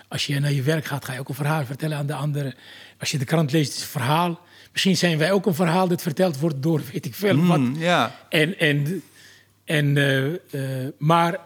[0.09, 2.55] Als je naar je werk gaat, ga je ook een verhaal vertellen aan de anderen.
[2.99, 4.49] Als je de krant leest, is het verhaal.
[4.73, 7.59] Misschien zijn wij ook een verhaal dat verteld wordt door weet ik veel wat.
[7.59, 7.83] Mm.
[8.29, 9.03] En, en,
[9.65, 9.97] en,
[10.53, 11.41] uh, maar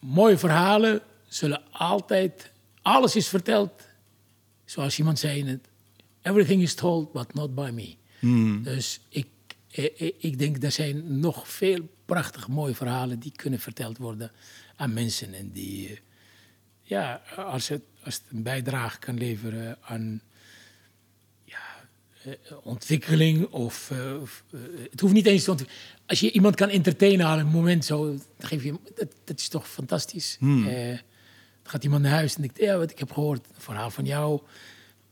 [0.00, 2.50] mooie verhalen zullen altijd...
[2.82, 3.70] Alles is verteld,
[4.64, 5.68] zoals iemand zei het...
[6.22, 7.94] Everything is told, but not by me.
[8.20, 8.62] Mm.
[8.62, 9.26] Dus ik,
[9.68, 13.18] ik, eh, ik denk, er zijn nog veel prachtig mooie verhalen...
[13.18, 14.30] die kunnen verteld worden
[14.76, 15.34] aan mensen.
[15.34, 16.00] En die,
[16.82, 20.22] ja, als het, als het een bijdrage kan leveren aan
[22.62, 24.22] ontwikkeling of, uh,
[24.90, 25.66] het hoeft niet eens te
[26.06, 29.68] Als je iemand kan entertainen aan een moment zo, geef je dat, dat is toch
[29.68, 30.36] fantastisch.
[30.38, 30.64] Hmm.
[30.64, 30.98] dan
[31.62, 34.40] gaat iemand naar huis en denkt, ja, wat ik heb gehoord, een verhaal van jou,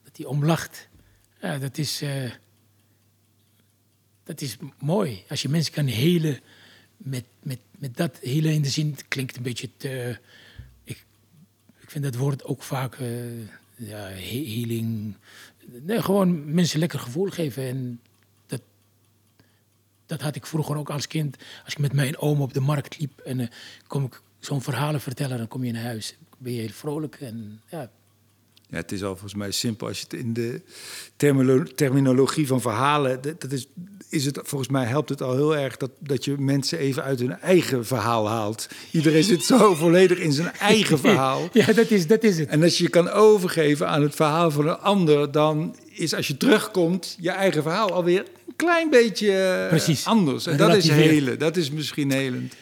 [0.05, 0.89] dat hij omlacht.
[1.41, 2.03] Ja, dat is,
[4.25, 5.25] dat is mooi.
[5.29, 6.41] Als je mensen kan helen
[6.97, 10.19] met, met, met dat hele in de zin, het klinkt een beetje te,
[10.85, 11.05] ik
[11.81, 13.09] Ik vind dat woord ook vaak uh,
[13.77, 15.17] ja, healing.
[15.71, 17.69] Nee, gewoon mensen lekker gevoel geven.
[17.69, 18.01] En
[18.47, 18.61] dat,
[20.07, 21.37] dat had ik vroeger ook als kind.
[21.65, 23.47] Als ik met mijn oom op de markt liep en uh,
[23.87, 26.17] kom ik zo'n verhalen vertellen, dan kom je naar huis.
[26.39, 27.91] Ben je heel vrolijk en ja,
[28.71, 29.87] ja, het is al volgens mij simpel.
[29.87, 30.61] Als je het in de
[31.75, 33.21] terminologie van verhalen.
[33.39, 33.67] Dat is,
[34.09, 37.21] is het, volgens mij helpt het al heel erg dat, dat je mensen even uit
[37.21, 38.69] hun eigen verhaal haalt.
[38.91, 41.49] Iedereen zit zo volledig in zijn eigen verhaal.
[41.53, 42.49] Ja, dat is, dat is het.
[42.49, 46.27] En als je je kan overgeven aan het verhaal van een ander, dan is als
[46.27, 50.05] je terugkomt je eigen verhaal alweer een klein beetje Precies.
[50.05, 50.47] anders.
[50.47, 51.39] En dat is helen.
[51.39, 52.55] Dat is misschien helend.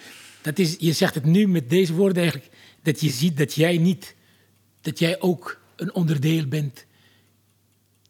[0.43, 3.79] Dat is, je zegt het nu met deze woorden eigenlijk, dat je ziet dat jij
[3.79, 4.15] niet,
[4.81, 6.87] dat jij ook een onderdeel bent.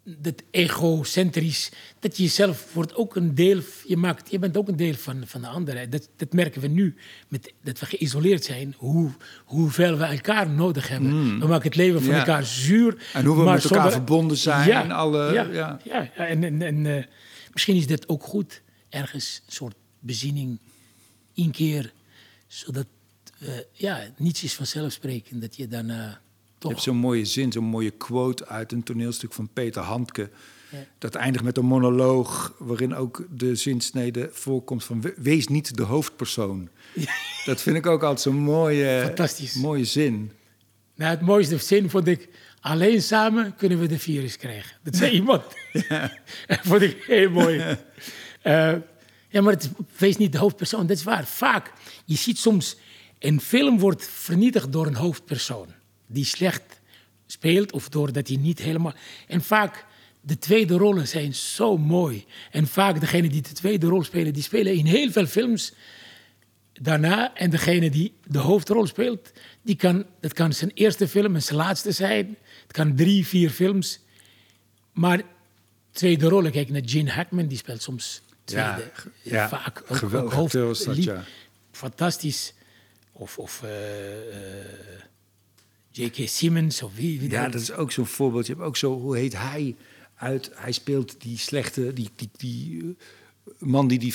[0.02, 4.76] Dat egocentrisch, dat je jezelf wordt ook een deel, je, maakt, je bent ook een
[4.76, 5.90] deel van, van de anderen.
[5.90, 6.94] Dat, dat merken we nu,
[7.28, 9.10] met, dat we geïsoleerd zijn, hoe,
[9.44, 11.10] hoeveel we elkaar nodig hebben.
[11.10, 11.40] Mm.
[11.40, 13.02] We maken het leven van elkaar zuur.
[13.12, 14.68] En hoe we met elkaar verbonden zijn.
[14.68, 15.80] Ja, en alle, ja, ja.
[15.84, 17.04] ja, en, en, en uh,
[17.52, 20.58] misschien is dit ook goed, ergens een soort bezinning,
[21.34, 21.92] één keer,
[22.46, 22.86] zodat
[23.42, 26.20] uh, ja, niets is vanzelfsprekend, dat je daarna
[26.68, 30.30] je hebt zo'n mooie zin, zo'n mooie quote uit een toneelstuk van Peter Handke.
[30.98, 36.68] Dat eindigt met een monoloog waarin ook de zinsnede voorkomt van wees niet de hoofdpersoon.
[37.44, 39.54] Dat vind ik ook altijd zo'n mooie, Fantastisch.
[39.54, 40.32] mooie zin.
[40.94, 42.28] Nou, het mooiste zin vond ik,
[42.60, 44.76] alleen samen kunnen we de virus krijgen.
[44.82, 45.42] Dat zei iemand.
[45.72, 46.12] Ja.
[46.46, 47.56] dat vond ik heel mooi.
[47.58, 47.74] Uh,
[49.34, 51.26] ja, maar het, wees niet de hoofdpersoon, dat is waar.
[51.26, 51.72] Vaak,
[52.04, 52.76] je ziet soms,
[53.18, 55.75] een film wordt vernietigd door een hoofdpersoon
[56.06, 56.80] die slecht
[57.26, 58.94] speelt of doordat hij niet helemaal.
[59.26, 59.84] En vaak
[60.20, 62.24] de tweede rollen zijn zo mooi.
[62.50, 65.72] En vaak degene die de tweede rol spelen, die spelen in heel veel films
[66.72, 67.34] daarna.
[67.34, 71.58] En degene die de hoofdrol speelt, die kan, dat kan zijn eerste film en zijn
[71.58, 72.36] laatste zijn.
[72.62, 74.00] Het kan drie, vier films.
[74.92, 75.22] Maar
[75.90, 78.90] tweede rollen, kijk naar Gene Hackman, die speelt soms tweede.
[79.22, 81.24] Ja, vaak ook, geweldig ook hoofd, ja.
[81.70, 82.54] Fantastisch.
[83.12, 83.70] Of, of uh,
[85.96, 86.28] J.K.
[86.28, 88.46] Simmons of wie, wie Ja, dat is ook zo'n voorbeeld.
[88.46, 89.74] Je hebt ook zo, hoe heet hij?
[90.16, 92.90] Uit, hij speelt die slechte, die, die, die uh,
[93.58, 94.14] man die die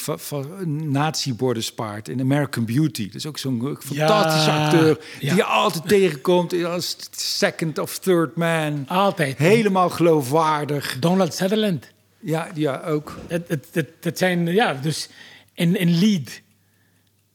[0.66, 3.06] nazi-borden spaart in American Beauty.
[3.06, 8.36] Dat is ook zo'n uh, fantastische acteur die je altijd tegenkomt als second of third
[8.36, 8.88] man.
[8.88, 9.38] Altijd.
[9.38, 11.00] Helemaal geloofwaardig.
[11.00, 11.88] Donald Sutherland.
[12.20, 13.18] Ja, ja ook.
[13.28, 15.10] Het, het, het, het zijn, ja, dus
[15.56, 16.42] een, een lead.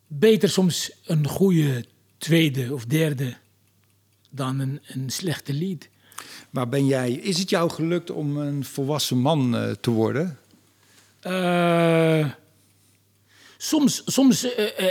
[0.07, 1.85] Beter soms een goede
[2.19, 3.37] tweede of derde
[4.37, 5.89] dan een, een slechte lied.
[6.51, 10.39] Maar ben jij, is het jou gelukt om een volwassen man uh, te worden?
[11.27, 12.31] Uh,
[13.57, 14.91] soms soms uh,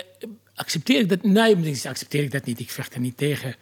[0.55, 1.23] accepteer ik dat.
[1.23, 2.59] Nee, accepteer ik dat niet.
[2.59, 3.55] Ik vecht er niet tegen.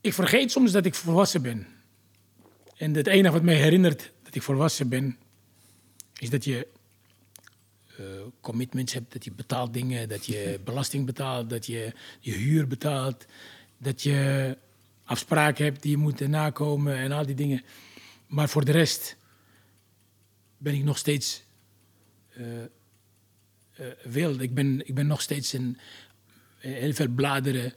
[0.00, 1.66] ik vergeet soms dat ik volwassen ben.
[2.76, 5.16] En het enige wat mij herinnert dat ik volwassen ben,
[6.18, 6.66] is dat je
[8.40, 13.26] commitments hebt, dat je betaalt dingen, dat je belasting betaalt, dat je je huur betaalt,
[13.78, 14.56] dat je
[15.04, 17.62] afspraken hebt die je moet nakomen en al die dingen.
[18.26, 19.16] Maar voor de rest
[20.58, 21.42] ben ik nog steeds
[22.38, 22.46] uh,
[23.80, 24.40] uh, wild.
[24.40, 25.78] Ik ben, ik ben nog steeds een,
[26.58, 27.74] heel veel bladeren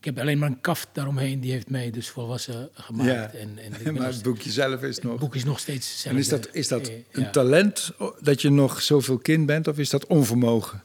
[0.00, 3.08] ik heb alleen maar een kaft daaromheen, die heeft mij dus volwassen gemaakt.
[3.08, 3.30] Ja.
[3.32, 5.12] En, en maar het boekje zelf is nog...
[5.12, 6.14] Het boek is nog steeds zelf.
[6.14, 9.78] En is dat, is dat eh, een talent dat je nog zoveel kind bent, of
[9.78, 10.82] is dat onvermogen?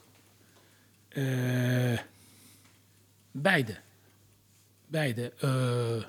[1.10, 1.98] Uh,
[3.32, 3.78] beide.
[4.88, 5.34] Beide.
[5.44, 6.04] Uh,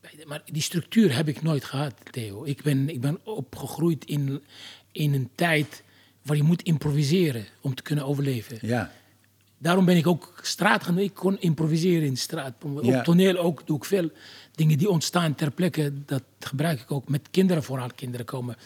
[0.00, 0.26] beide.
[0.26, 2.44] Maar die structuur heb ik nooit gehad, Theo.
[2.44, 4.42] Ik ben, ik ben opgegroeid in,
[4.92, 5.82] in een tijd
[6.22, 8.58] waar je moet improviseren om te kunnen overleven.
[8.60, 8.92] Ja.
[9.58, 10.98] Daarom ben ik ook straat gaan.
[10.98, 12.54] Ik kon improviseren in de straat.
[12.64, 14.10] Op toneel ook doe ik veel
[14.54, 15.92] dingen die ontstaan ter plekke.
[16.04, 18.56] Dat gebruik ik ook met kinderen, vooral kinderen komen.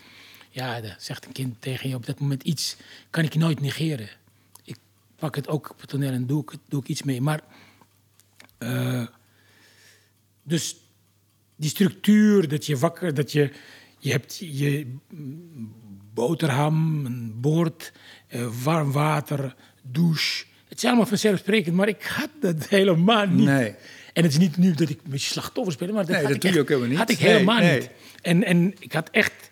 [0.50, 2.76] Ja, dan zegt een kind tegen je op dat moment iets,
[3.10, 4.08] kan ik nooit negeren.
[4.64, 4.76] Ik
[5.16, 7.20] pak het ook op het toneel en doe ik, doe ik iets mee.
[7.20, 7.40] Maar,
[8.58, 9.06] uh,
[10.42, 10.76] dus
[11.56, 13.52] die structuur, dat je wakker, dat je,
[13.98, 14.96] je hebt je
[16.14, 17.92] boterham, een bord,
[18.28, 23.46] uh, warm water, douche het is allemaal vanzelfsprekend, maar ik had dat helemaal niet.
[23.46, 23.74] Nee.
[24.12, 26.40] En het is niet nu dat ik een beetje slachtoffer speel, maar dat, nee, dat
[26.40, 26.98] doe je ook helemaal niet.
[26.98, 27.90] had ik helemaal niet.
[28.22, 29.50] En, en ik had echt,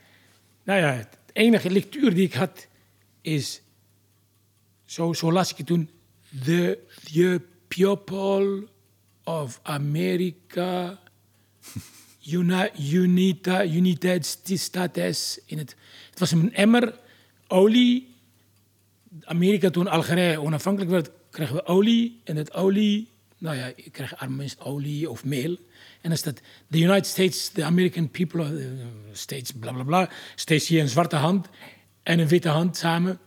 [0.65, 2.67] nou ja, het enige lectuur die ik had
[3.21, 3.63] is,
[4.85, 5.91] zo, zo las ik het toen,
[6.45, 6.79] The,
[7.13, 8.67] the People
[9.25, 11.01] of America,
[12.33, 14.27] Uni, Unita, United
[14.61, 15.41] States.
[15.47, 15.77] In het,
[16.11, 16.99] het was een emmer
[17.47, 18.10] olie
[19.31, 22.21] Amerika, toen Algerije onafhankelijk werd, kregen we olie.
[22.25, 25.57] En het olie, nou ja, je krijgt arme mensen olie of meel.
[26.01, 26.41] En dan staat
[26.71, 28.67] the United States, the American people, uh,
[29.13, 30.11] States, bla bla bla.
[30.35, 31.49] Steeds hier een zwarte hand
[32.03, 33.19] en een witte hand samen.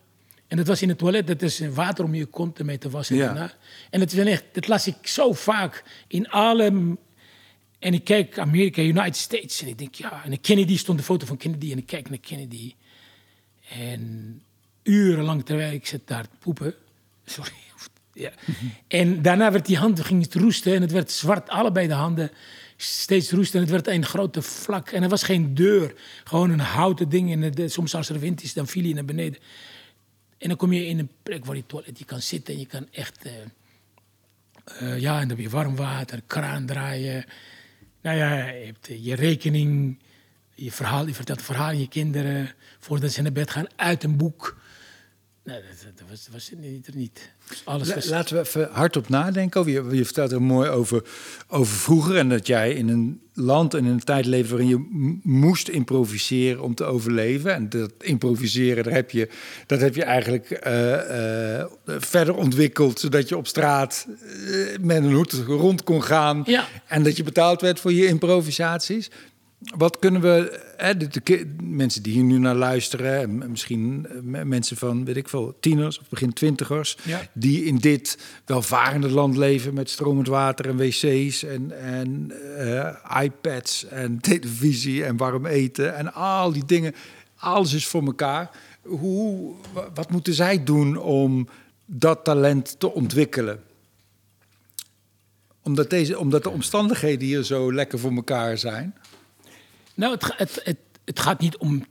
[0.47, 3.15] En dat was in het toilet, dat is water om je kont ermee te wassen.
[3.15, 3.25] Ja.
[3.25, 3.53] daarna.
[3.89, 6.97] En het is echt, dat las ik zo vaak in alle.
[7.79, 9.61] En ik kijk Amerika, United States.
[9.61, 10.23] En ik denk, ja.
[10.25, 11.71] En Kennedy stond de foto van Kennedy.
[11.71, 12.73] En ik kijk naar Kennedy.
[13.69, 14.41] En
[14.83, 16.75] urenlang terwijl ik zit daar te poepen.
[17.25, 17.51] Sorry.
[18.15, 18.31] Ja.
[18.87, 20.75] En daarna werd die hand ging het roesten.
[20.75, 22.31] En het werd zwart, allebei de handen.
[22.77, 23.55] Steeds roesten.
[23.55, 24.89] En het werd een grote vlak.
[24.89, 25.93] En er was geen deur.
[26.23, 27.43] Gewoon een houten ding.
[27.43, 29.39] En soms als er wind is, dan viel je naar beneden.
[30.43, 32.65] En dan kom je in een plek waar je toilet, je kan zitten en je
[32.65, 33.25] kan echt...
[33.25, 33.33] eh,
[34.65, 37.25] eh, ja, en dan heb je warm water, kraan draaien.
[38.01, 39.99] Nou ja, je hebt eh, je rekening,
[40.53, 42.51] je, verhaal, je vertelt verhaal aan je kinderen...
[42.79, 44.61] voordat ze naar bed gaan, uit een boek.
[45.45, 46.95] Nee, dat, dat was, dat was er niet.
[46.95, 47.31] Niet.
[47.49, 48.05] Dus alles was...
[48.05, 49.59] Laten we even hardop nadenken.
[49.59, 51.03] over- Je, je vertelt er mooi over,
[51.47, 55.19] over vroeger en dat jij in een land en in een tijd leefde waarin je
[55.23, 57.53] moest improviseren om te overleven.
[57.53, 59.29] En dat improviseren, daar heb je,
[59.65, 65.13] dat heb je eigenlijk eh, eh, verder ontwikkeld, zodat je op straat eh, met een
[65.13, 66.67] hoed rond kon gaan Ja.
[66.87, 69.09] en dat je betaald werd voor je improvisaties.
[69.77, 74.77] Wat kunnen we, hè, de, mensen die hier nu naar luisteren, en misschien eh, mensen
[74.77, 77.21] van, weet ik veel, tieners of begin twintigers, Ja.
[77.33, 83.85] die in dit welvarende land leven met stromend water en wc's en, en eh, iPads
[83.85, 86.93] en televisie en warm eten en al die dingen.
[87.35, 88.49] Alles is voor elkaar.
[88.81, 91.47] Hoe, wa- wat moeten zij doen om
[91.85, 93.59] dat talent te ontwikkelen?
[95.61, 98.95] Omdat, deze, omdat de omstandigheden hier zo lekker voor elkaar zijn.
[99.93, 101.85] Nou, het, het, het, het gaat niet om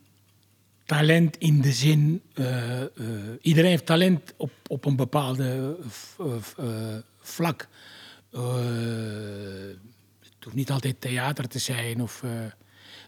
[0.84, 2.22] talent in de zin.
[2.34, 2.88] eh, eh,
[3.40, 5.76] iedereen heeft talent op, op een bepaalde
[6.18, 6.26] eh,
[7.20, 7.68] vlak.
[8.30, 12.02] Het hoeft niet altijd theater te zijn.
[12.02, 12.22] Of,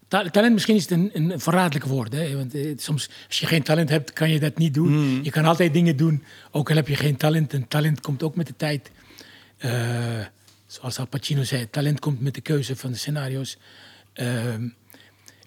[0.08, 2.12] ta- talent misschien is het een, een verraderlijk woord.
[2.12, 2.36] Hè?
[2.36, 5.24] Want eh, soms, als je geen talent hebt, kan je dat niet doen.
[5.24, 7.52] Je kan altijd dingen doen, ook al heb je geen talent.
[7.52, 8.90] En talent komt ook met de tijd.
[10.66, 13.56] Zoals Al Pacino zei, talent komt met de keuze van de scenario's.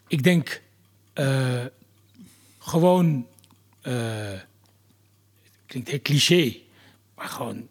[0.07, 0.61] Ik denk
[1.13, 1.65] eh,
[2.59, 3.27] gewoon,
[3.81, 4.39] eh,
[5.65, 6.55] klinkt heel cliché,
[7.15, 7.67] maar gewoon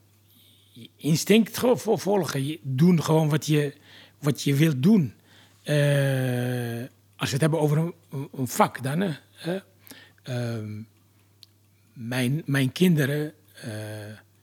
[0.72, 2.46] je instinct volgen.
[2.46, 3.74] Je, doen gewoon wat je,
[4.18, 5.14] wat je wilt doen.
[5.62, 6.84] Eh,
[7.16, 7.94] als we het hebben over een,
[8.32, 9.16] een vak dan.
[9.32, 9.58] Hè.
[10.22, 10.80] Ehm,
[11.92, 13.26] mijn, mijn kinderen,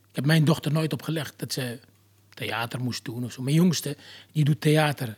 [0.10, 1.79] ik heb mijn dochter nooit opgelegd dat ze
[2.34, 3.41] theater moest doen of zo.
[3.41, 3.97] Mijn jongste,
[4.32, 5.13] die doet theater.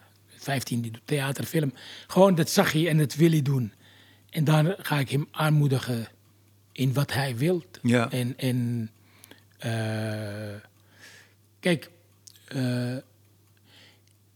[0.46, 1.74] 15, die doet theater, film.
[2.08, 3.74] Gewoon dat zag hij en dat wil hij doen.
[4.30, 6.08] En dan ga ik hem aanmoedigen
[6.72, 7.64] in wat hij wil.
[7.82, 8.12] Ja.
[8.12, 8.90] En, en
[9.58, 10.56] eh,
[11.60, 11.90] kijk,
[12.48, 12.94] eh,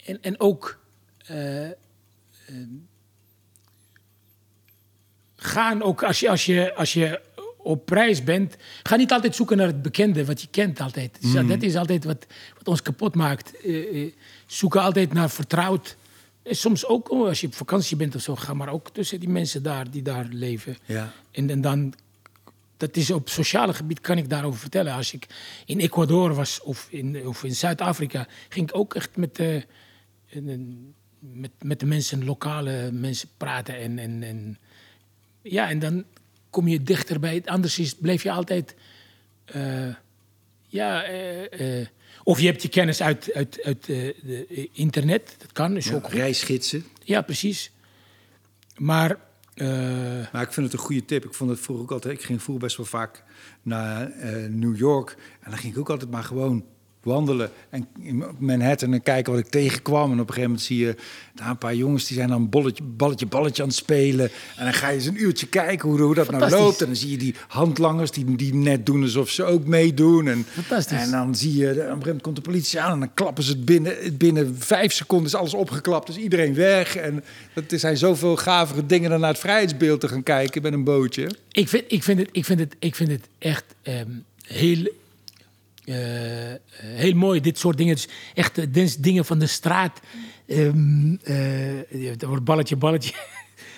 [0.04, 0.78] en, en ook
[1.26, 1.68] eh,
[5.36, 7.20] gaan ook als je, als, je, als je
[7.56, 11.18] op reis bent, ga niet altijd zoeken naar het bekende, wat je kent altijd.
[11.20, 12.26] Dus ja, dat is altijd wat,
[12.58, 13.52] wat ons kapot maakt.
[14.46, 15.96] Zoeken altijd naar vertrouwd.
[16.50, 19.28] Soms ook oh, als je op vakantie bent of zo, ga maar ook tussen die
[19.28, 20.76] mensen daar die daar leven.
[20.84, 21.12] Ja.
[21.30, 21.94] En, en dan,
[22.76, 24.92] dat is op sociale gebied kan ik daarover vertellen.
[24.92, 25.26] Als ik
[25.66, 31.50] in Ecuador was of in, of in Zuid-Afrika, ging ik ook echt met, en met,
[31.62, 33.76] met de mensen, lokale mensen praten.
[33.76, 34.58] En, en, en,
[35.42, 36.04] ja, en dan
[36.50, 37.46] kom je dichter bij het.
[37.46, 38.74] Anders is, bleef je altijd.
[39.44, 39.94] eh,
[40.70, 41.86] ja, eh,
[42.24, 45.34] of je hebt je kennis uit, uit, uit eh, de, eh, internet.
[45.38, 46.12] Dat kan, is Ja, ook goed.
[46.12, 46.84] reisgidsen.
[47.04, 47.70] Ja, precies.
[48.76, 49.10] Maar.
[49.54, 49.66] eh,
[50.32, 51.24] Maar ik vind het een goede tip.
[51.24, 52.14] Ik vond het vroeger ook altijd.
[52.18, 53.24] Ik ging vroeger best wel vaak
[53.62, 55.16] naar eh, New York.
[55.40, 56.64] En dan ging ik ook altijd maar gewoon
[57.02, 57.50] wandelen.
[57.70, 60.12] En in Manhattan en kijken wat ik tegenkwam.
[60.12, 60.96] En op een gegeven moment zie je
[61.34, 64.30] daar een paar jongens die zijn dan bolletje, balletje, balletje aan het spelen.
[64.56, 66.80] En dan ga je eens een uurtje kijken hoe, hoe dat nou loopt.
[66.80, 70.28] En dan zie je die handlangers die, die net doen alsof ze ook meedoen.
[70.28, 70.98] En, Fantastisch.
[70.98, 73.44] En dan zie je, op een gegeven moment komt de politie aan en dan klappen
[73.44, 74.16] ze het binnen.
[74.16, 76.96] Binnen vijf seconden is alles opgeklapt, is iedereen weg.
[76.96, 77.24] En
[77.68, 81.30] er zijn zoveel gavere dingen dan naar het vrijheidsbeeld te gaan kijken met een bootje.
[81.52, 84.10] Ik vind, ik vind, het, ik vind, het, ik vind het echt ehm,
[84.42, 84.92] heel,
[85.90, 87.94] eh, heel mooi, dit soort dingen.
[87.94, 90.00] Dus echt eh, dit dingen van de straat.
[90.46, 93.14] Ehm eh, er wordt balletje, balletje.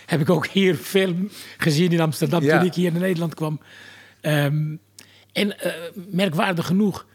[0.07, 1.15] Heb ik ook hier veel
[1.59, 2.59] gezien in Amsterdam Ja.
[2.59, 3.61] toen ik hier naar Nederland kwam.
[4.21, 4.77] Ehm,
[5.33, 5.73] en eh,
[6.11, 7.07] merkwaardig genoeg,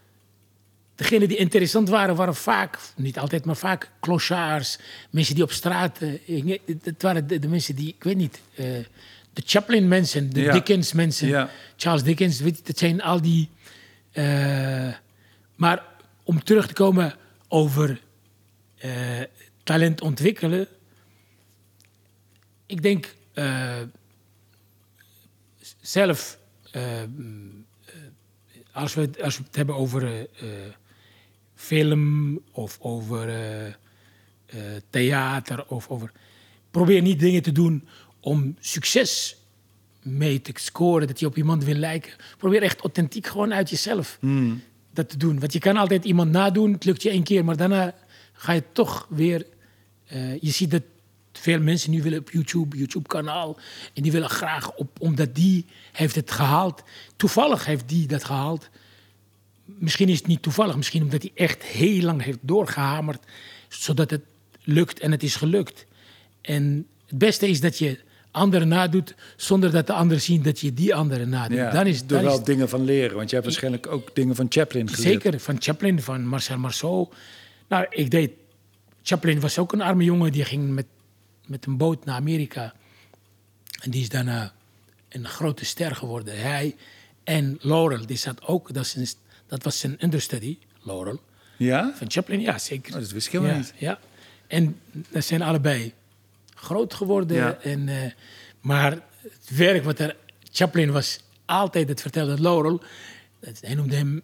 [0.96, 4.80] degenen die interessant waren, waren vaak, niet altijd, maar vaak clochards.
[5.10, 6.00] Mensen die op straat.
[6.02, 6.58] eh.
[6.84, 8.66] Het waren de, de mensen die, ik weet niet, eh,
[9.34, 10.52] de Chaplin-mensen, de Ja.
[10.54, 11.50] Dickens-mensen, Ja.
[11.76, 13.50] Charles Dickens, weet je, dat zijn al die.
[14.18, 14.94] Eh,
[15.56, 15.86] maar
[16.24, 17.16] om terug te komen
[17.48, 18.02] over
[18.78, 19.22] eh,
[19.64, 20.68] talent ontwikkelen.
[22.66, 23.82] Ik denk eh,
[25.82, 26.38] zelf,
[28.72, 30.28] als, we, als we het hebben over
[31.56, 33.28] film of over
[34.90, 36.12] theater of over.
[36.72, 37.88] Probeer niet dingen te doen
[38.20, 39.38] om succes
[40.08, 42.12] mee te scoren, dat je op iemand wil lijken.
[42.38, 44.18] Probeer echt authentiek gewoon uit jezelf
[44.94, 45.40] dat te doen.
[45.40, 47.94] Want je kan altijd iemand nadoen, het lukt je één keer, maar daarna
[48.34, 49.46] ga je toch weer.
[50.08, 50.82] eh, je ziet dat
[51.34, 53.58] veel mensen nu willen op YouTube, YouTube-kanaal,
[53.94, 56.84] en die willen graag op, omdat die heeft het gehaald.
[57.16, 58.70] Toevallig heeft die dat gehaald.
[59.66, 63.24] Misschien is het niet toevallig, misschien omdat hij echt heel lang heeft doorgehamerd,
[63.68, 64.22] zodat het
[64.64, 65.86] lukt en het is gelukt.
[66.42, 68.00] En het beste is dat je
[68.32, 71.58] anderen nadoet zonder dat de anderen zien dat je die anderen nadoet.
[71.58, 73.16] Ja, dan is, er dan is wel dingen van leren.
[73.16, 75.22] Want je hebt waarschijnlijk ook dingen van Chaplin geleerd.
[75.22, 77.08] Zeker, van Chaplin, van Marcel Marceau.
[77.68, 78.32] Nou, ik deed...
[79.04, 80.86] Chaplin was ook een arme jongen, die ging met,
[81.46, 82.74] met een boot naar Amerika.
[83.82, 84.54] En die is daarna
[85.10, 86.42] een grote ster geworden.
[86.42, 86.76] Hij
[87.24, 88.74] en Laurel, die zat ook...
[88.74, 89.08] Dat, is een,
[89.48, 91.22] dat was zijn understudy, Laurel.
[91.58, 91.94] Ja?
[91.96, 92.94] Van Chaplin, ja, zeker.
[92.94, 93.74] Oh, dat wist ik helemaal ja, niet.
[93.78, 94.00] Ja,
[94.48, 95.94] en dat zijn allebei
[96.58, 97.38] groot geworden.
[97.38, 97.58] Ja.
[97.62, 98.12] En, eh,
[98.62, 98.92] maar
[99.22, 100.16] het werk wat er...
[100.52, 102.82] Chaplin was altijd, het vertelde Laurel...
[103.62, 104.22] Hij noemde hem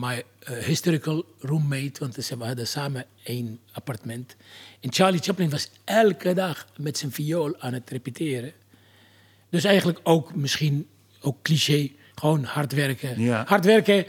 [0.00, 4.36] my eh, historical roommate, want ze hadden samen één appartement.
[4.80, 8.52] En Charlie Chaplin was elke dag met zijn viool aan het repeteren.
[9.50, 10.86] Dus eigenlijk ook misschien,
[11.20, 13.20] ook cliché, gewoon hard werken.
[13.20, 13.44] Ja.
[13.46, 14.06] Hard werken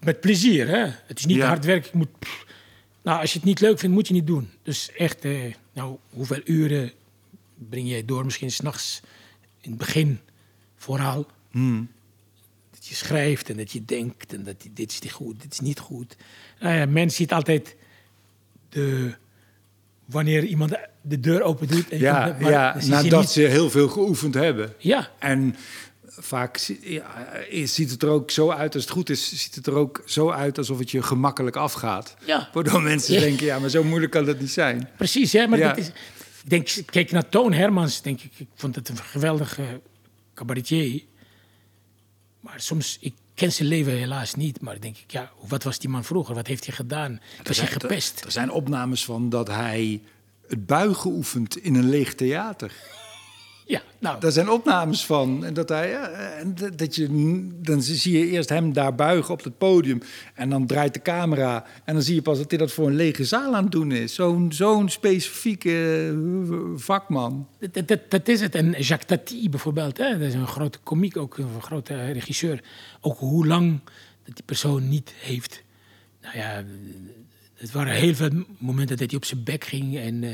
[0.00, 0.86] met plezier, hè?
[1.06, 1.46] Het is niet Ja.
[1.46, 2.18] hard werken, ik moet...
[2.18, 2.46] pff.
[3.04, 4.50] Nou, als je het niet leuk vindt, moet je niet doen.
[4.62, 6.92] Dus echt, eh, nou, hoeveel uren
[7.68, 8.24] breng jij door?
[8.24, 9.00] Misschien s'nachts,
[9.60, 10.18] in het begin
[10.76, 11.26] vooral.
[12.70, 15.52] Dat je schrijft en dat je denkt en dat je, dit is niet goed, dit
[15.52, 16.16] is niet goed.
[16.60, 17.76] Nou ja, men ziet altijd
[18.68, 19.14] de,
[20.04, 21.88] wanneer iemand de deur open doet.
[21.88, 24.74] En Ja, komt- maar ja nadat ze heel veel geoefend hebben.
[24.78, 25.56] Ja, En
[26.18, 29.66] vaak ja, eh, ziet het er ook zo uit, als het goed is, ziet het
[29.66, 32.16] er ook zo uit alsof het je gemakkelijk afgaat.
[32.26, 32.48] Ja.
[32.52, 33.20] Waardoor mensen Ja.
[33.20, 34.88] denken, ja, maar zo moeilijk kan dat niet zijn.
[34.96, 35.32] precies.
[35.32, 35.46] Hè?
[35.46, 38.32] Maar dat is, ik denk, kijk naar Toon Hermans, denk ik.
[38.36, 39.80] Ik vond het een geweldige
[40.34, 41.02] cabaretier.
[42.40, 44.60] Maar soms, ik ken zijn leven helaas niet.
[44.60, 46.34] Maar denk ik, ja, wat was die man vroeger?
[46.34, 47.20] Wat heeft hij gedaan?
[47.42, 48.24] Was hij Er- gepest?
[48.24, 50.00] Er zijn opnames van dat hij
[50.48, 52.72] het buigen oefent in een leeg theater.
[53.66, 55.44] Ja, nou, Daar zijn opnames van.
[55.44, 55.98] En dat hij,
[56.76, 57.08] dat- je,
[57.62, 60.00] dan zie je eerst hem daar buigen op het podium.
[60.34, 61.64] En dan draait de camera.
[61.84, 63.92] En dan zie je pas dat hij dat voor een lege zaal aan het doen
[63.92, 64.14] is.
[64.14, 67.48] Zo'n zo'n specifieke eh, vakman.
[67.72, 68.54] Dat, dat, dat is het.
[68.54, 70.18] En Jacques Tati bijvoorbeeld, hè?
[70.18, 72.62] dat is een grote komiek, ook een grote regisseur.
[73.00, 73.80] Ook hoe lang
[74.24, 75.62] dat die persoon niet heeft.
[76.22, 76.64] Nou ja,
[77.54, 79.98] het waren heel veel momenten dat hij op zijn bek ging.
[79.98, 80.30] En, eh,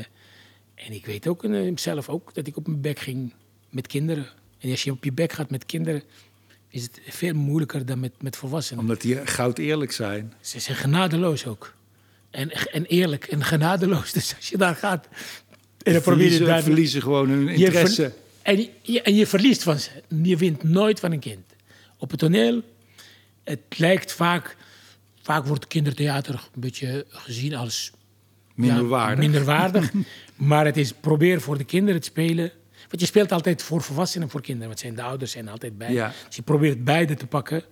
[0.85, 3.33] en ik weet ook eh, zelf ook dat ik op mijn bek ging
[3.69, 4.27] met kinderen.
[4.59, 6.03] En als je op je bek gaat met kinderen,
[6.69, 8.81] is het veel moeilijker dan met, met volwassenen.
[8.81, 10.33] Omdat die goud eerlijk zijn.
[10.41, 11.73] Ze zijn genadeloos ook.
[12.29, 14.11] En, en eerlijk en genadeloos.
[14.21, 15.07] Dus als je daar gaat
[15.83, 16.63] en dan probeer je verliezen, daar...
[16.63, 18.13] verliezen gewoon hun Je ver- interesse.
[18.41, 19.89] en, je, en je verliest van ze.
[20.23, 21.45] Je wint nooit van een kind.
[21.97, 22.61] Op het toneel,
[23.43, 24.57] het lijkt vaak...
[25.23, 27.91] Vaak wordt kindertheater een beetje gezien als...
[28.61, 29.19] Minder ja, waardig.
[29.19, 29.91] Minder waardig.
[30.35, 32.51] maar het is probeer voor de kinderen te spelen.
[32.89, 34.67] Want je speelt altijd voor volwassenen en voor kinderen.
[34.67, 35.93] Want zijn de ouders zijn altijd bij.
[35.93, 37.63] Dus je probeert beide te pakken.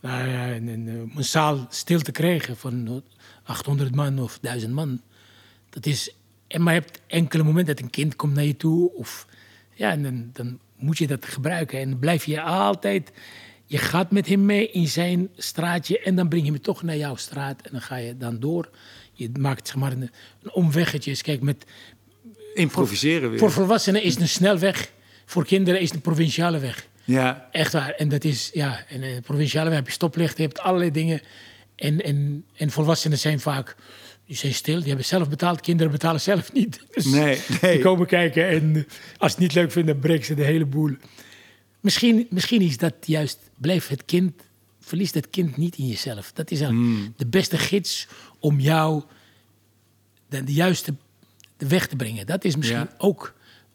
[0.00, 3.02] Nou ja, en, en, eh, om een zaal stil te krijgen van
[3.42, 5.00] 800 man of 1000 man.
[5.70, 6.14] Dat is,
[6.46, 8.94] en maar je hebt enkele momenten dat een kind komt naar je toe.
[8.94, 9.26] Of,
[9.74, 11.80] ja, en dan, dan moet je dat gebruiken.
[11.80, 13.12] En dan blijf je altijd...
[13.66, 16.96] Je gaat met hem mee in zijn straatje en dan breng je hem toch naar
[16.96, 17.62] jouw straat.
[17.62, 18.70] En dan ga je dan door.
[19.22, 20.10] Je maakt zeg maar een,
[20.42, 21.16] een omweggetje.
[21.22, 21.64] Kijk, met,
[22.54, 23.38] Improviseren weer.
[23.38, 24.92] voor volwassenen is het een snelweg.
[25.26, 26.86] Voor kinderen is het een provinciale weg.
[27.04, 27.90] ja, Echt waar.
[27.90, 31.20] En dat is, ja, en de provinciale weg heb je stoplichten, je hebt allerlei dingen.
[31.76, 33.76] En, en, en volwassenen zijn vaak,
[34.26, 35.60] die zijn stil, die hebben zelf betaald.
[35.60, 36.80] Kinderen betalen zelf niet.
[36.94, 37.72] Dus Nee, nee.
[37.72, 38.82] Die komen kijken en eh,
[39.18, 40.90] als ze het niet leuk vinden, breken ze de hele boel.
[41.80, 44.32] Misschien, misschien is dat juist, blijf het kind,
[44.80, 46.32] verlies het kind niet in jezelf.
[46.32, 47.14] Dat is eigenlijk Hmm.
[47.16, 48.06] de beste gids
[48.42, 49.02] om jou
[50.28, 50.94] de, de juiste
[51.56, 52.26] de weg te brengen.
[52.26, 52.94] Dat is misschien Ja.
[52.98, 53.34] ook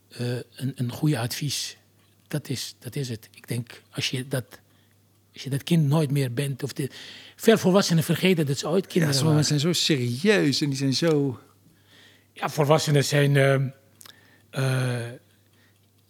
[0.09, 1.77] eh, een, een goede advies.
[2.27, 3.29] Dat is, dat is het.
[3.33, 4.59] Ik denk, als je dat,
[5.33, 6.63] als je dat kind nooit meer bent...
[6.63, 6.89] of de,
[7.35, 9.33] veel volwassenen vergeten dat ze ooit ja kinderen waren.
[9.35, 11.39] mensen zijn zo serieus en die zijn zo...
[12.33, 13.35] Ja, volwassenen zijn.
[14.49, 15.11] eh,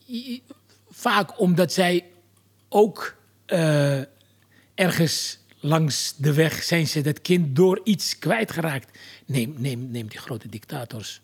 [0.10, 0.44] i-
[0.90, 2.06] vaak omdat zij
[2.70, 4.02] ook eh,
[4.76, 8.98] ergens langs de weg zijn ze dat kind door iets kwijtgeraakt.
[9.26, 11.22] Neem, neem, neem die grote dictators.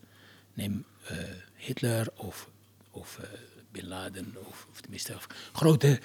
[0.54, 1.18] Neem eh,
[1.56, 2.50] Hitler of,
[2.92, 3.26] of uh,
[3.72, 4.36] Bin Laden.
[4.40, 6.00] Of, of tenminste, of grote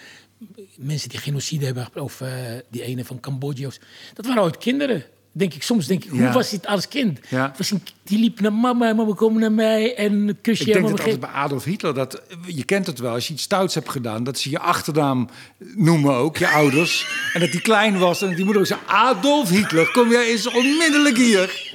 [0.76, 1.89] mensen die genocide hebben.
[1.95, 2.22] Of
[2.70, 3.70] die ene van Cambodja.
[4.14, 5.05] Dat waren ooit kinderen
[5.39, 7.18] denk ik, soms denk ik, hoe was het als kind?
[7.28, 7.55] Ja.
[7.57, 10.64] Was een, die liep naar mama, mama kom naar mij en kusje.
[10.64, 13.43] Ik denk dat altijd bij Adolf Hitler, dat, je kent het wel, als je iets
[13.43, 15.28] stouts hebt gedaan, dat ze je achternaam
[15.59, 17.07] noemen ook, je ouders.
[17.34, 21.16] en dat die klein was en die moeder zei, Adolf Hitler, kom jij eens onmiddellijk
[21.16, 21.74] hier.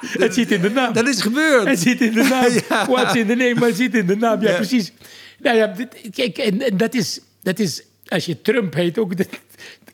[0.24, 0.92] het zit in de naam.
[0.92, 1.66] Dat is gebeurd.
[1.66, 2.52] Het zit in de naam.
[2.68, 2.86] ja.
[2.86, 4.42] What's in the name, maar het zit in de naam.
[4.42, 4.92] Ja, precies.
[5.38, 5.74] Nou ja,
[6.14, 9.28] kijk, en, en dat, is, dat is, als je Trump heet ook, dat,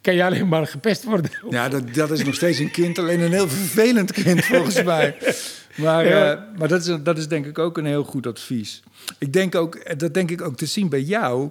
[0.06, 1.30] kan je alleen maar gepest worden.
[1.50, 5.16] Ja, dat, dat is nog steeds een kind, alleen een heel vervelend kind volgens mij.
[5.76, 8.82] Maar, eh, maar dat, is, dat is denk ik ook een heel goed advies.
[9.18, 11.50] Ik denk ook, dat denk ik ook te zien bij jou,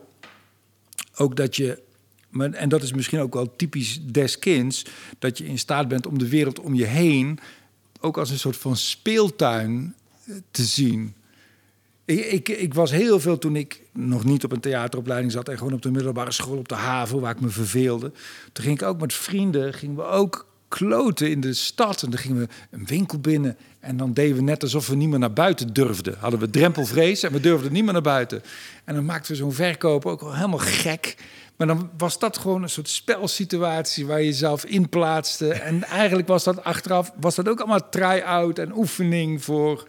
[1.15, 1.79] ook dat je,
[2.51, 4.85] en dat is misschien ook wel typisch des kinds,
[5.19, 7.39] dat je in staat bent om de wereld om je heen
[7.99, 9.95] ook als een soort van speeltuin
[10.25, 11.13] eh, te zien.
[12.05, 15.57] Ik, ik, ik, was heel veel toen ik nog niet op een theateropleiding zat en
[15.57, 18.11] gewoon op de middelbare school op de haven waar ik me verveelde.
[18.51, 22.03] Toen ging ik ook met vrienden, gingen we ook kloten in de stad.
[22.03, 25.09] En dan gingen we een winkel binnen en dan deden we net alsof we niet
[25.09, 26.15] meer naar buiten durfden.
[26.19, 28.43] Hadden we drempelvrees en we durfden niet meer naar buiten.
[28.83, 31.15] En dan maakten we zo'n verkoop ook wel helemaal gek.
[31.55, 35.53] Maar dan was dat gewoon een soort spelsituatie waar je jezelf in plaatste.
[35.53, 39.87] En eigenlijk was dat achteraf was dat ook allemaal try-out en oefening voor,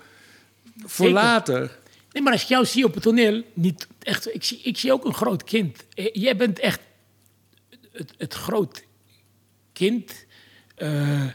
[0.85, 1.79] voor later.
[2.17, 4.93] Nee, maar als ik jou zie op het toneel, niet echt, ik, zie, ik zie
[4.93, 5.85] ook een groot kind.
[5.95, 6.81] Eh, jij bent echt
[7.93, 8.85] het, het groot
[9.73, 10.27] kind
[10.79, 11.27] uh,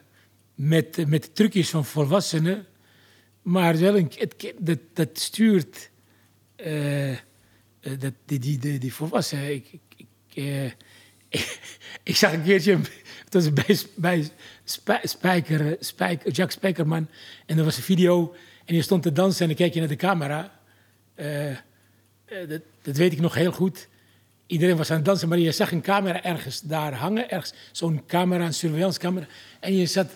[0.55, 2.65] met, met de trucjes van volwassenen.
[3.41, 5.89] Maar wel een, het, dat, dat stuurt
[6.65, 7.17] uh,
[7.81, 9.53] dat, die, die, die, volwassenen.
[9.53, 10.75] Ik, ik, ik,
[12.03, 12.79] ik, zag een keertje,
[13.23, 14.29] het was bij, bij
[15.03, 17.07] Spijker, Spijker, Jack Spijkerman.
[17.45, 19.89] En er was een video en je stond te dansen en dan keek je naar
[19.89, 20.59] de camera.
[21.21, 23.87] Uh, dat, dat, weet ik nog heel goed.
[24.47, 27.29] Iedereen was aan het dansen, maar je zag een camera ergens daar hangen.
[27.29, 29.25] Ergens zo'n camera, een surveillance camera.
[29.59, 30.09] En je zat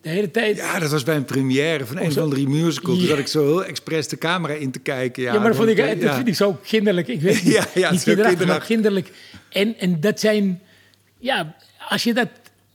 [0.00, 0.56] de hele tijd...
[0.56, 3.00] Ja, dat was bij een première van een van drie musicals.
[3.00, 3.08] Ja.
[3.08, 5.22] dat ik zo heel expres de camera in te kijken.
[5.22, 5.94] Ja, ja maar dat, vond ik, ja.
[5.94, 7.08] dat vind ik zo kinderlijk.
[7.08, 9.10] Ik weet niet, ja, ja, niet kinderlijk, maar kinderlijk.
[9.48, 10.62] En, en dat zijn...
[11.18, 11.56] Ja,
[11.88, 12.28] als je dat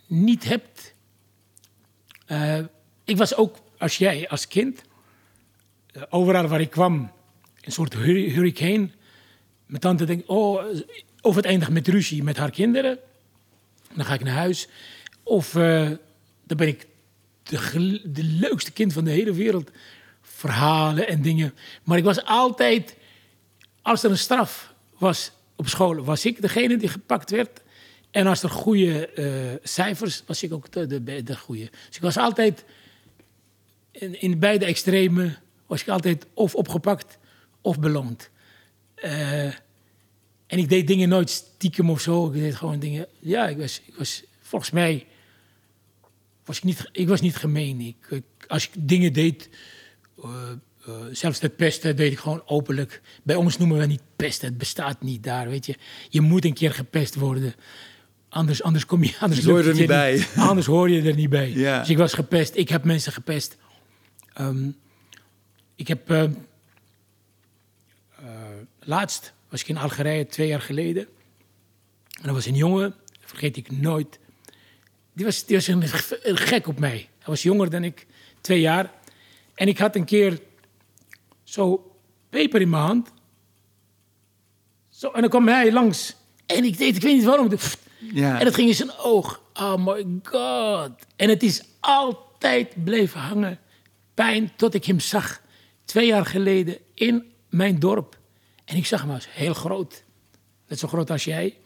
[0.07, 0.93] niet hebt...
[2.31, 2.59] Uh,
[3.05, 4.81] ik was ook, als jij, als kind...
[5.97, 7.11] Uh, overal waar ik kwam
[7.67, 8.89] een soort hurricane.
[9.65, 10.63] Mijn tante denkt, oh,
[11.21, 12.99] of het eindigt met ruzie met haar kinderen.
[13.93, 14.67] Dan ga ik naar huis.
[15.23, 15.89] Of uh,
[16.43, 16.87] dan ben ik
[17.43, 19.71] de, de leukste kind van de hele wereld.
[20.21, 21.53] Verhalen en dingen.
[21.83, 22.95] Maar ik was altijd,
[23.81, 27.61] als er een straf was op school, was ik degene die gepakt werd.
[28.11, 31.69] En als er goede uh, cijfers, was ik ook de, de, de goede.
[31.87, 32.63] Dus ik was altijd,
[33.91, 37.16] in, in beide extremen, was ik altijd of opgepakt
[37.67, 38.29] of beloond.
[39.03, 39.45] Uh,
[40.47, 42.27] en ik deed dingen nooit stiekem of zo.
[42.27, 43.07] Ik deed gewoon dingen.
[43.19, 45.05] Ja, ik was, ik was volgens mij.
[46.45, 47.81] Was ik, niet, ik was niet gemeen.
[47.81, 49.49] Ik, als ik dingen deed.
[50.25, 50.31] Uh,
[50.87, 53.01] uh, zelfs het pesten deed ik gewoon openlijk.
[53.23, 54.47] Bij ons noemen we niet pesten.
[54.47, 55.75] Het bestaat niet daar, weet je.
[56.09, 57.55] Je moet een keer gepest worden.
[58.29, 59.15] Anders, anders kom je...
[59.19, 60.25] Anders hoor je er niet bij.
[60.35, 61.51] Anders hoor je er niet bij.
[61.51, 61.79] Ja.
[61.79, 62.55] Dus ik was gepest.
[62.55, 63.57] Ik heb mensen gepest.
[64.39, 64.75] Um,
[65.75, 66.29] ik heb
[68.87, 71.07] laatst was ik in Algerije, twee jaar geleden.
[72.21, 74.19] En er was een jongen, vergeet ik nooit.
[75.13, 75.83] Die was, die was een,
[76.23, 77.09] een gek op mij.
[77.19, 78.05] Hij was jonger dan ik,
[78.41, 78.91] twee jaar.
[79.55, 80.39] En ik had een keer
[81.43, 81.95] zo
[82.29, 83.11] peper in mijn hand.
[84.89, 86.15] Zo, en dan kwam hij langs.
[86.45, 87.49] En ik deed, ik weet niet waarom.
[87.99, 88.39] Ja.
[88.39, 89.41] En dat ging in zijn oog.
[89.53, 90.91] Oh my god.
[91.15, 93.59] En het is altijd bleven hangen.
[94.13, 95.41] Pijn tot ik hem zag.
[95.85, 98.16] Twee jaar geleden in mijn dorp.
[98.67, 100.03] En ik zag hem als heel groot.
[100.67, 101.57] Net zo groot als jij.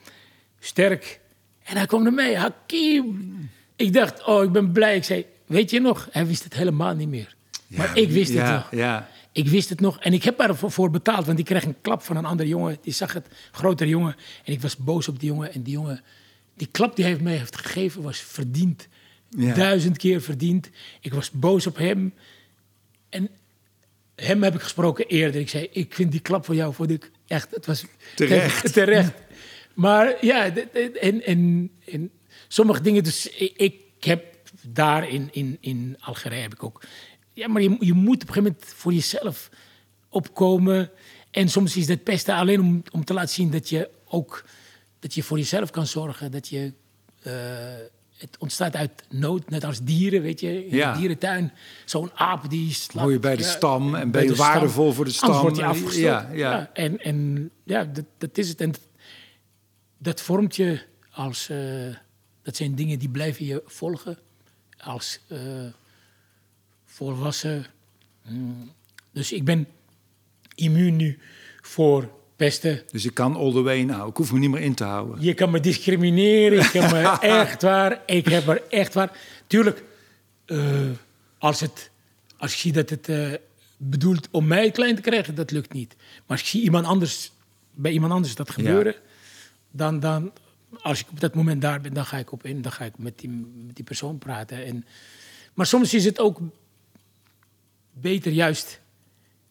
[0.60, 1.20] Sterk.
[1.64, 2.38] En hij kwam er mee.
[2.38, 3.50] Hakim.
[3.76, 4.96] Ik dacht, oh, ik ben blij.
[4.96, 6.08] Ik zei, weet je nog?
[6.12, 7.36] Hij wist het helemaal niet meer.
[7.68, 8.72] maar ik wist het nog.
[8.72, 9.10] Ja.
[9.32, 10.00] Ik wist het nog.
[10.00, 11.26] En ik heb ervoor betaald.
[11.26, 12.78] Want ik kreeg een klap van een andere jongen.
[12.82, 13.28] Die zag het.
[13.52, 14.16] Grotere jongen.
[14.44, 15.54] En ik was boos op die jongen.
[15.54, 16.02] En die jongen...
[16.56, 18.88] Die klap die hij mij heeft gegeven was verdiend.
[19.30, 20.70] Duizend keer verdiend.
[21.00, 22.14] Ik was boos op hem.
[23.10, 23.30] En
[24.22, 25.42] hem heb ik gesproken eerder.
[25.42, 28.74] Ik zei, ik vind die klap voor jou, vond ik echt, het was terecht.
[28.74, 29.14] terecht.
[29.74, 30.56] Maar ja,
[31.02, 32.12] en, en, en
[32.48, 34.26] sommige dingen, dus ik, heb
[34.62, 36.84] daar in, in, in Algerije heb ik ook...
[37.34, 39.50] Ja, maar je, je moet op een gegeven moment voor jezelf
[40.10, 40.92] opkomen.
[41.32, 44.44] En soms is dat pesten alleen om, om te laten zien dat je ook
[45.02, 46.32] dat je voor jezelf kan zorgen.
[46.32, 46.74] Dat je,
[47.22, 47.34] eh,
[48.22, 50.66] het ontstaat uit nood, net als dieren, weet je.
[50.68, 50.92] In Ja.
[50.94, 51.52] de dierentuin,
[51.86, 53.04] zo'n aap die slaat...
[53.04, 54.46] Hoor je bij de ja, stam en ben bij je stam.
[54.46, 55.30] waardevol voor de stam.
[55.30, 56.02] Anders word je afgestoten.
[56.02, 56.70] Ja, ja.
[56.74, 58.62] En, en ja, dat, dat is het.
[58.62, 58.74] En
[59.98, 61.50] dat vormt je als...
[61.50, 61.58] eh,
[62.44, 64.18] dat zijn dingen die blijven je volgen
[64.78, 65.40] als eh,
[66.86, 67.66] volwassen.
[68.28, 68.72] Mm.
[69.12, 69.68] Dus ik ben
[70.56, 71.20] immuun nu
[71.62, 72.10] voor
[72.42, 72.82] pesten.
[72.92, 74.10] Dus ik kan all the way nou.
[74.10, 75.22] Ik hoef me niet meer in te houden.
[75.22, 79.18] Je kan me discrimineren, ik kan me echt waar, ik heb er echt waar.
[79.48, 79.84] Tuurlijk,
[80.46, 80.90] eh,
[81.38, 81.92] als, het,
[82.38, 83.34] als ik zie dat het eh,
[83.78, 85.96] bedoelt om mij klein te krijgen, dat lukt niet.
[85.98, 87.32] Maar als ik zie iemand anders,
[87.74, 88.96] bij iemand anders dat gebeuren,
[89.72, 90.32] dan, dan,
[90.82, 92.98] als ik op dat moment daar ben, dan ga ik op in, dan ga ik
[92.98, 93.30] met die,
[93.66, 94.66] met die persoon praten.
[94.66, 94.86] En,
[95.54, 96.40] maar soms is het ook
[97.94, 98.82] beter juist,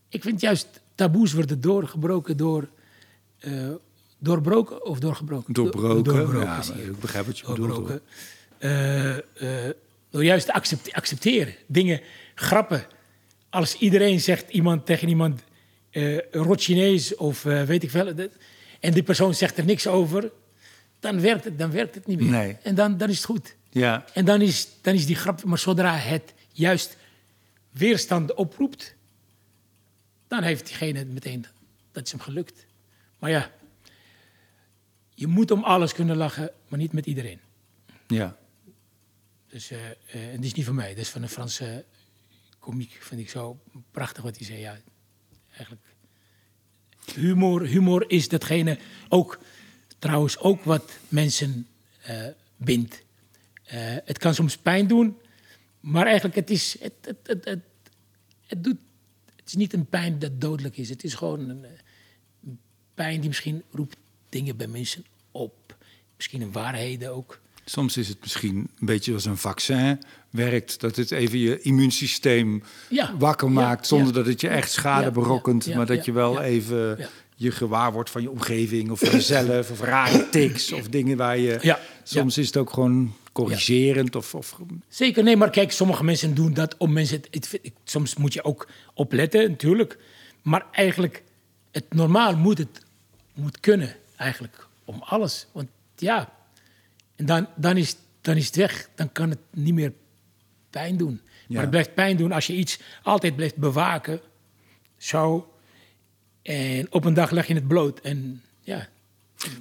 [0.08, 2.68] ik vind juist taboes worden doorgebroken door,
[3.40, 3.68] eh,
[4.18, 5.52] doorbroken of doorgebroken?
[5.54, 6.40] Do- Doorbroken.
[6.40, 7.68] ja, ik begrijp wat je bedoelt.
[7.68, 8.00] doorbroken.
[8.58, 9.16] Eh,
[9.66, 9.74] eh,
[10.10, 11.54] door juist te accepte- accepteren.
[11.66, 12.00] Dingen,
[12.34, 12.84] grappen.
[13.50, 15.40] Als iedereen zegt iemand tegen iemand
[16.30, 18.14] rot Chinees of weet ik veel.
[18.14, 18.30] dat-
[18.80, 20.30] en die persoon zegt er niks over.
[21.00, 22.30] Dan werkt het, dan werkt het niet meer.
[22.30, 22.56] Nee.
[22.62, 23.54] En dan, dan is het goed.
[23.70, 26.96] Ja, En dan is, dan is die grap, maar zodra het juist
[27.70, 28.94] weerstand oproept,
[30.28, 31.46] dan heeft diegene het meteen,
[31.92, 32.66] dat is hem gelukt.
[33.20, 33.50] Maar ja,
[35.14, 37.40] je moet om alles kunnen lachen, maar niet met iedereen.
[38.06, 38.38] ja.
[39.48, 41.84] Dus, eh, eh, en die is niet van mij, dat is van een Franse
[42.58, 43.60] komiek, vind ik zo
[43.90, 44.58] prachtig wat hij zei.
[44.58, 44.78] Ja,
[45.48, 45.86] eigenlijk,
[47.14, 49.40] humor, humor is datgene, ook
[49.98, 51.66] trouwens ook wat mensen
[52.00, 53.02] eh, bindt.
[53.64, 55.16] Eh, het kan soms pijn doen,
[55.80, 57.60] maar eigenlijk het is, het, het, het, het,
[58.46, 58.76] het doet,
[59.36, 60.88] het is niet een pijn dat dodelijk is.
[60.88, 61.66] Het is gewoon eh, een
[63.04, 63.96] pijn die misschien roept
[64.28, 65.76] dingen bij mensen op.
[66.16, 67.40] Misschien een waarheden ook.
[67.64, 70.80] Soms is het misschien een beetje als een vaccin werkt.
[70.80, 73.86] Dat het even je immuunsysteem Ja, wakker ja, maakt.
[73.86, 74.12] Zonder ja.
[74.12, 75.74] dat het je echt schade berokkent.
[75.74, 78.90] maar dat je wel even je gewaar wordt van je omgeving.
[78.90, 79.70] Of van jezelf.
[79.70, 80.72] of rare tics.
[80.72, 81.58] Of dingen waar je...
[81.62, 84.16] Ja, Soms is het ook gewoon corrigerend.
[84.16, 87.22] Of, of Zeker, nee, maar kijk, sommige mensen doen dat om mensen.
[87.30, 89.98] Het, het- soms moet je ook opletten, natuurlijk.
[90.42, 91.22] Maar eigenlijk,
[91.72, 92.82] het normaal moet het
[93.40, 95.46] moet kunnen, eigenlijk, om alles.
[95.52, 96.32] Want ja,
[97.16, 99.92] en dan, dan, is, dan is het weg, dan kan het niet meer
[100.70, 101.20] pijn doen.
[101.24, 101.44] Ja.
[101.48, 104.20] Maar het blijft pijn doen als je iets altijd blijft bewaken.
[104.96, 105.54] Zo.
[106.42, 108.00] En op een dag leg je het bloot.
[108.00, 108.88] En ja,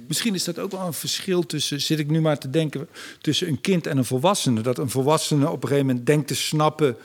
[0.06, 2.88] Misschien is dat ook wel een verschil tussen, zit ik nu maar te denken,
[3.20, 4.60] tussen een kind en een volwassene.
[4.60, 6.96] Dat een volwassene op een gegeven moment denkt te snappen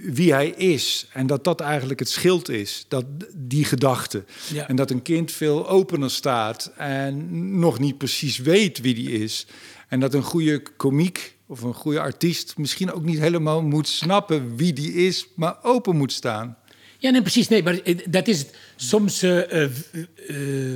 [0.00, 1.06] wie hij is.
[1.12, 4.24] En dat dat eigenlijk het schild is, dat, die gedachte.
[4.52, 4.68] Ja.
[4.68, 9.46] En dat een kind veel opener staat en nog niet precies weet wie die is.
[9.88, 14.56] En dat een goede komiek of een goede artiest misschien ook niet helemaal moet snappen
[14.56, 16.56] wie die is, maar open moet staan.
[16.98, 17.48] Ja, nee, precies.
[17.48, 18.54] Nee, maar dat is het.
[18.76, 19.70] Soms eh, eh,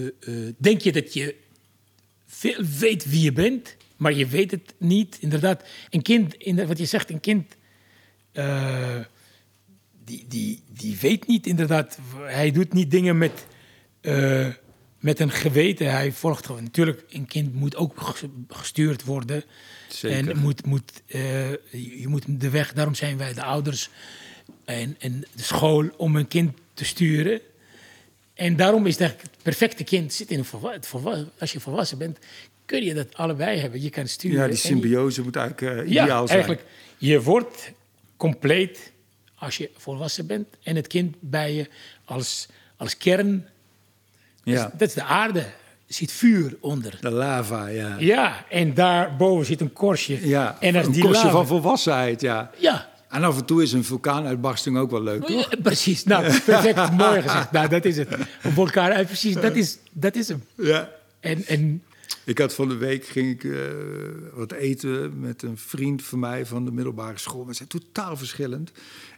[0.07, 1.35] eh, denk je dat je
[2.27, 5.17] veel weet wie je bent, maar je weet het niet.
[5.21, 7.57] Inderdaad, een kind, in wat je zegt, een kind,
[10.05, 11.99] die, die, die weet niet inderdaad.
[12.23, 13.47] Hij doet niet dingen met,
[14.01, 14.47] eh,
[15.01, 15.91] met een geweten.
[15.91, 16.63] Hij volgt gewoon.
[16.63, 19.45] Natuurlijk, een kind moet ook ges- gestuurd worden.
[19.89, 20.29] Zeker.
[20.31, 21.51] En moet, moet, eh,
[22.01, 23.91] je moet de weg, daarom zijn wij de ouders
[24.65, 27.41] en, en de school om een kind te sturen.
[28.35, 32.19] En daarom is het eigenlijk het perfecte kind zit in een Als je volwassen bent,
[32.65, 33.83] kun je dat allebei hebben.
[33.83, 34.37] Je kan sturen.
[34.39, 36.39] Ja, die je- symbiose moet eigenlijk eh, ja, ideaal zijn.
[36.39, 36.69] eigenlijk.
[36.99, 37.73] Je wordt
[38.19, 38.93] compleet
[39.35, 40.47] als je volwassen bent.
[40.63, 41.69] En het kind bij je
[42.05, 43.47] als, als kern.
[44.45, 45.41] Ja, Dat is de aarde.
[45.41, 46.99] Er zit vuur onder.
[47.01, 47.97] de lava, ja.
[47.99, 50.29] Ja, en daarboven zit een korstje.
[50.29, 52.51] Ja, en een die korstje lava- van volwassenheid, ja.
[52.59, 55.51] Ja, En af en toe is een vulkaanuitbarsting ook wel leuk, toch?
[55.51, 56.05] Ja, precies.
[56.05, 56.93] Nou, perfect.
[56.93, 57.53] mooi gezegd.
[57.53, 58.09] Nou, dat is het.
[58.43, 58.55] Een
[59.07, 59.35] precies.
[59.35, 60.45] Dat is, dat is hem.
[60.57, 60.89] Ja.
[61.21, 61.83] En, en
[62.25, 63.61] Ik had van de week ging ik eh,
[64.33, 67.47] wat eten met een vriend van mij van de middelbare school.
[67.47, 68.73] We zijn totaal verschillend.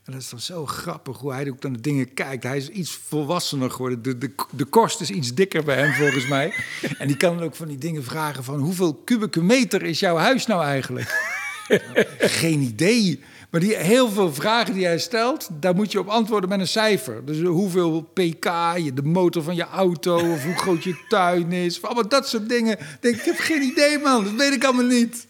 [0.05, 2.43] En dat is dan zo grappig hoe hij ook naar de dingen kijkt.
[2.43, 4.03] Hij is iets volwassener geworden.
[4.03, 6.53] De, de, de korst is iets dikker bij hem volgens mij.
[6.99, 8.59] En die kan dan ook van die dingen vragen van...
[8.59, 11.39] hoeveel kubieke meter is jouw huis nou eigenlijk?
[12.41, 13.21] Geen idee.
[13.51, 16.69] Maar die, heel veel vragen die hij stelt, daar moet je op antwoorden met een
[16.69, 17.25] cijfer.
[17.25, 18.45] Dus hoeveel pk,
[18.77, 21.77] je- de motor van je auto, of hoe groot je tuin is.
[21.77, 22.79] Of allemaal dat soort dingen.
[22.79, 24.25] Ik Denk, ik heb geen idee, man.
[24.25, 25.27] Dat weet ik allemaal niet.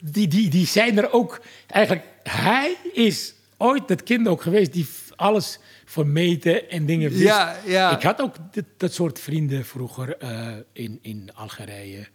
[0.00, 1.40] die, die, die, zijn er ook.
[1.66, 7.22] Eigenlijk, hij is ooit dat kind ook geweest die alles vermeten en dingen wist.
[7.22, 7.96] Ja, ja.
[7.96, 12.06] Ik had ook dit, dat soort vrienden vroeger eh, in, in Algerije.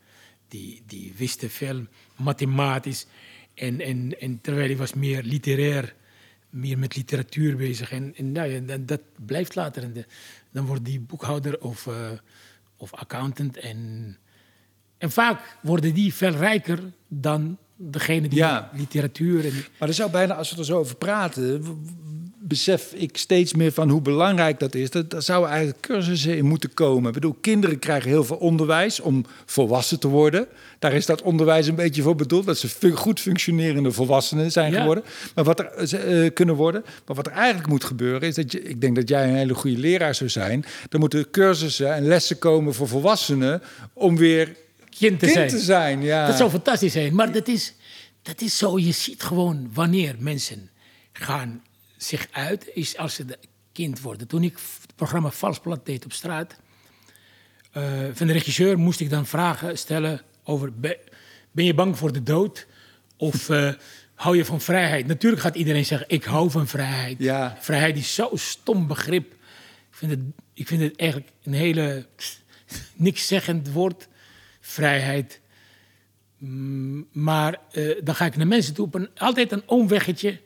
[0.47, 1.81] Die, die wisten veel
[2.15, 3.05] mathematisch.
[3.59, 5.95] En, en, en terwijl hij was meer literair,
[6.49, 7.91] meer met literatuur bezig.
[7.91, 9.83] En, en nou ja, dat, dat blijft later.
[9.83, 10.05] En de,
[10.51, 12.11] dan wordt die boekhouder of, eh,
[12.77, 13.57] of accountant.
[13.57, 14.17] En,
[14.97, 18.69] en vaak worden die veel rijker dan degene die Ja.
[18.73, 19.45] literatuur...
[19.45, 21.63] En, Maar er zou bijna, als we er zo over praten,
[22.49, 24.89] besef ik steeds meer van hoe belangrijk dat is.
[24.89, 27.07] Dat, daar zouden eigenlijk cursussen in moeten komen.
[27.07, 30.47] Ik bedoel, kinderen krijgen heel veel onderwijs om volwassen te worden.
[30.79, 34.79] Daar is dat onderwijs een beetje voor bedoeld, dat ze goed functionerende volwassenen zijn Ja.
[34.79, 35.03] geworden.
[35.35, 36.81] Maar wat er eh, kunnen worden.
[37.05, 39.53] Maar wat er eigenlijk moet gebeuren is dat je, ik denk dat jij een hele
[39.53, 40.65] goede leraar zou zijn.
[40.89, 43.61] Er moeten cursussen en lessen komen voor volwassenen
[43.93, 44.55] om weer
[44.99, 45.49] kind te kind zijn.
[45.49, 46.01] te zijn.
[46.01, 46.27] Ja.
[46.27, 47.15] Dat zou fantastisch zijn.
[47.15, 47.73] Maar dat is,
[48.21, 50.69] dat is zo, je ziet gewoon wanneer mensen
[51.13, 51.63] gaan
[52.03, 53.25] zich uit, is als ze
[53.71, 54.27] kind worden.
[54.27, 56.59] Toen ik het programma Vals Plat deed op straat,
[57.71, 57.83] eh,
[58.13, 60.99] van de regisseur moest ik dan vragen stellen over, be-
[61.51, 62.67] ben je bang voor de dood?
[63.17, 63.73] Of eh,
[64.15, 65.07] hou je van vrijheid?
[65.07, 67.19] Natuurlijk gaat iedereen zeggen, ik hou van vrijheid.
[67.19, 67.57] Ja.
[67.59, 69.31] Vrijheid is zo'n stom begrip.
[69.89, 70.19] Ik vind het,
[70.53, 72.05] ik vind het eigenlijk een hele
[72.95, 74.07] niks zeggend woord.
[74.61, 75.39] Vrijheid.
[76.37, 80.41] Mm, Maar eh, dan ga ik naar mensen toe op een, altijd een omweggetje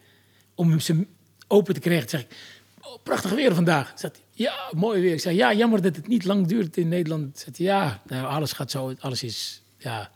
[0.55, 1.05] om ze
[1.47, 2.09] open te krijgen.
[2.09, 2.35] Zeg ik,
[2.81, 3.93] oh, prachtig weer vandaag.
[3.95, 5.13] Zegt hij, ja, mooi weer.
[5.13, 7.39] Ik zeg, ja, jammer dat het niet lang duurt in Nederland.
[7.39, 10.11] Zegt hij, ja, nou, alles gaat zo, alles is, ja,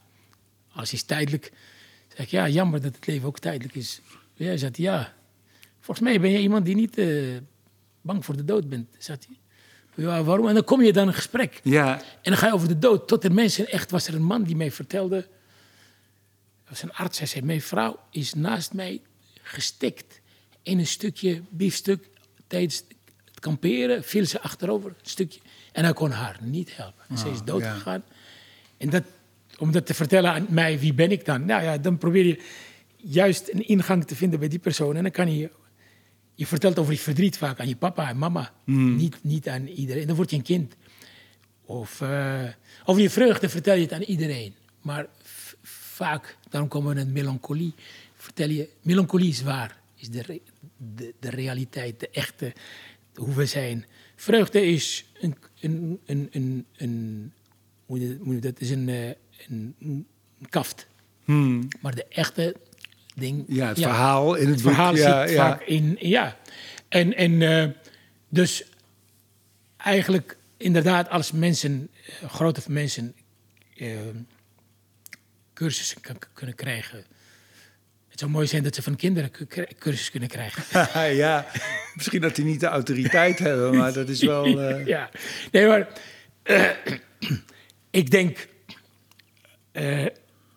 [0.72, 1.52] alles is tijdelijk.
[2.08, 4.02] Zeg ik, ja, jammer dat het leven ook tijdelijk is.
[4.34, 5.14] Ja, zegt hij, ja.
[5.80, 7.38] Volgens mij ben je iemand die niet eh,
[8.02, 8.88] bang voor de dood bent.
[8.98, 9.38] Zegt hij,
[10.06, 10.48] ja, waarom?
[10.48, 11.60] En dan kom je dan in een gesprek.
[11.64, 13.08] Ja, En dan ga je over de dood.
[13.08, 15.18] Tot er mensen, echt was er een man die mij vertelde.
[15.18, 19.02] Er was een arts, hij zei: Mijn vrouw is naast mij
[19.42, 20.22] gestikt
[20.68, 22.10] in een stukje biefstuk.
[22.48, 22.84] Tijdens
[23.26, 25.40] het kamperen viel ze achterover, een stukje.
[25.72, 27.18] En hij kon haar niet helpen.
[27.18, 27.74] ze is dood ja.
[27.74, 28.04] gegaan.
[28.78, 29.04] En dat,
[29.58, 31.46] om dat te vertellen aan mij, wie ben ik dan?
[31.46, 32.42] Nou ja, dan probeer je
[32.96, 34.96] juist een ingang te vinden bij die persoon.
[34.96, 35.50] En dan kan je
[36.34, 38.54] je vertelt over je verdriet vaak aan je papa en mama.
[38.64, 40.08] Niet, niet aan iedereen.
[40.08, 40.76] Dan word je een kind.
[41.66, 42.44] Of eh,
[42.86, 44.54] over je vreugde vertel je het aan iedereen.
[44.82, 45.08] Maar
[45.62, 47.74] vaak, daarom komen we naar melancholie.
[48.16, 49.80] Vertel je, melancholie is waar.
[49.96, 50.42] Is de,
[50.78, 52.54] de, de realiteit, de echte,
[53.16, 53.86] hoe we zijn.
[54.16, 57.34] Vreugde is een, een, een, een, een
[57.88, 59.10] hoe dat is een, eh,
[59.48, 60.08] een, een
[60.50, 60.88] kaft.
[61.82, 62.56] Maar de echte
[63.16, 63.46] ding.
[63.48, 65.02] ja het verhaal in het, Het verhaal boek.
[65.02, 65.50] Ja, zit ja.
[65.50, 66.38] vaak in, ja.
[66.90, 67.70] En, en eh,
[68.30, 68.64] dus
[69.78, 71.90] eigenlijk inderdaad als mensen,
[72.22, 73.16] eh, grote mensen,
[75.54, 76.02] cursussen
[76.34, 77.06] kunnen krijgen.
[78.18, 80.64] Het zou mooi zijn dat ze van kinderen cu- cu- cursus kunnen krijgen.
[81.16, 81.46] ja,
[81.96, 84.46] misschien dat die niet de autoriteit hebben, maar dat is wel.
[84.62, 85.10] eh, ja,
[85.52, 85.88] nee, maar
[86.44, 86.70] eh,
[88.02, 88.48] ik denk
[89.72, 90.06] eh,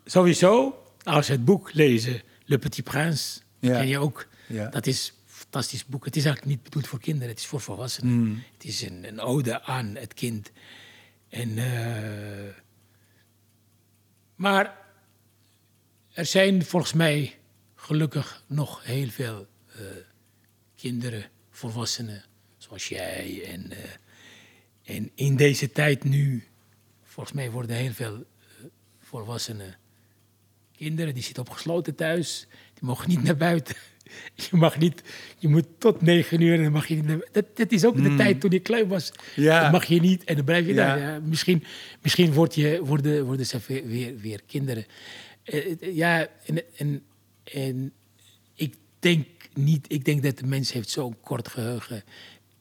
[0.05, 3.77] sowieso als het boek lezen, Le Petit Prince, Ja.
[3.77, 4.27] ken je ook.
[4.47, 4.67] Ja.
[4.69, 6.05] Dat is een fantastisch boek.
[6.05, 8.13] Het is eigenlijk niet bedoeld voor kinderen, het is voor volwassenen.
[8.13, 8.43] Hmm.
[8.53, 10.51] Het is een, een ode aan het kind.
[11.29, 11.53] En,
[14.35, 14.77] maar
[16.13, 17.35] er zijn volgens mij
[17.91, 19.81] gelukkig nog heel veel eh,
[20.75, 22.23] kinderen, volwassenen,
[22.57, 23.43] zoals jij.
[23.45, 26.43] En, eh, en in deze tijd nu,
[27.03, 28.65] volgens mij worden heel veel eh,
[28.99, 29.75] volwassenen
[30.77, 33.75] kinderen, die zitten opgesloten thuis, die mogen niet naar buiten.
[34.49, 35.01] Je mag niet,
[35.37, 38.03] je moet tot negen uur en dan mag je niet naar dat, dat is ook
[38.03, 39.11] de tijd toen je klein was.
[39.33, 39.43] Hmm.
[39.43, 39.61] Ja.
[39.61, 40.87] Dan mag je niet en dan blijf je Ja.
[40.87, 40.99] daar.
[40.99, 41.63] Ja, misschien
[42.01, 44.85] misschien word je, worden, worden ze weer, weer, kinderen.
[45.79, 47.03] Ja, en, en,
[47.53, 47.93] en
[48.53, 52.03] ik denk niet, ik denk dat de mens heeft zo'n kort geheugen.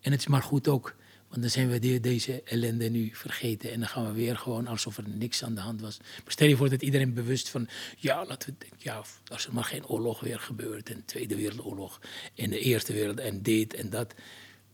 [0.00, 0.96] En het is maar goed ook,
[1.28, 3.70] want dan zijn we de- deze ellende nu vergeten.
[3.72, 5.98] En dan gaan we weer gewoon alsof er niks aan de hand was.
[5.98, 9.64] Maar stel je voor dat iedereen bewust van, ja, laten we ja, als er maar
[9.64, 10.90] geen oorlog weer gebeurt.
[10.90, 12.00] En de Tweede Wereldoorlog
[12.34, 14.14] en de Eerste Wereld en dit en dat.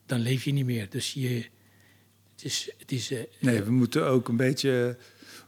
[0.07, 0.91] Dan leef je niet meer.
[0.91, 1.47] Dus je,
[2.35, 4.97] het is, het is eh, Nee, we moeten ook een beetje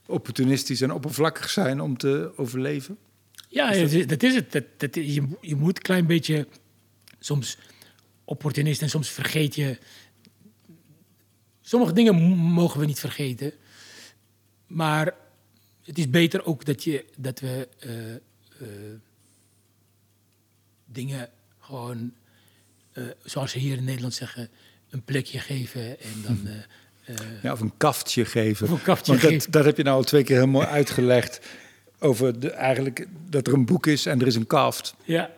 [0.06, 2.98] opportunistisch en oppervlakkig zijn om te overleven.
[3.48, 4.52] Ja, dat is, dat is het.
[4.52, 6.46] Dat, dat, je, je moet een klein beetje
[7.18, 7.58] soms
[8.24, 9.78] opportunist en soms vergeet je.
[11.60, 13.52] Sommige dingen mogen we niet vergeten.
[14.66, 15.14] Maar
[15.84, 18.18] het is beter ook dat, je, dat we eh, eh,
[20.86, 21.28] dingen
[21.58, 22.12] gewoon,
[22.92, 24.48] eh, zoals ze hier in Nederland zeggen,
[24.90, 26.00] een plekje geven.
[26.00, 26.40] En dan.
[26.46, 28.66] eh, eh, Ja, of een kaftje geven.
[28.66, 29.50] Of een kaftje Want dat, geven.
[29.50, 31.40] dat heb je nou al twee keer heel mooi uitgelegd.
[31.98, 34.94] Over de, eigenlijk dat er een boek is en er is een kaft.
[35.04, 35.30] ja,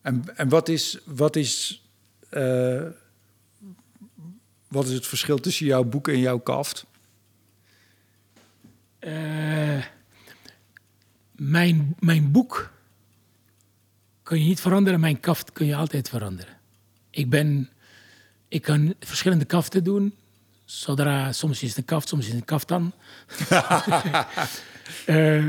[0.00, 1.82] En, en wat is, wat is,
[2.28, 2.82] eh,
[4.68, 6.86] wat is het verschil tussen jouw boek en jouw kaft?
[8.98, 9.84] Eh,
[11.32, 12.70] mijn, mijn boek
[14.22, 16.56] kun je niet veranderen, mijn kaft kun je altijd veranderen.
[17.10, 17.70] Ik ben,
[18.48, 20.14] ik kan verschillende kaften doen.
[20.66, 22.92] Zodra, soms is het een kaft, soms is het een kaftan.
[25.06, 25.48] uh,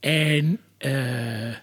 [0.00, 1.56] en uh,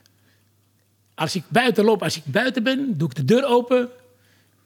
[1.16, 3.90] als ik buiten loop, als ik buiten ben, doe ik de deur open,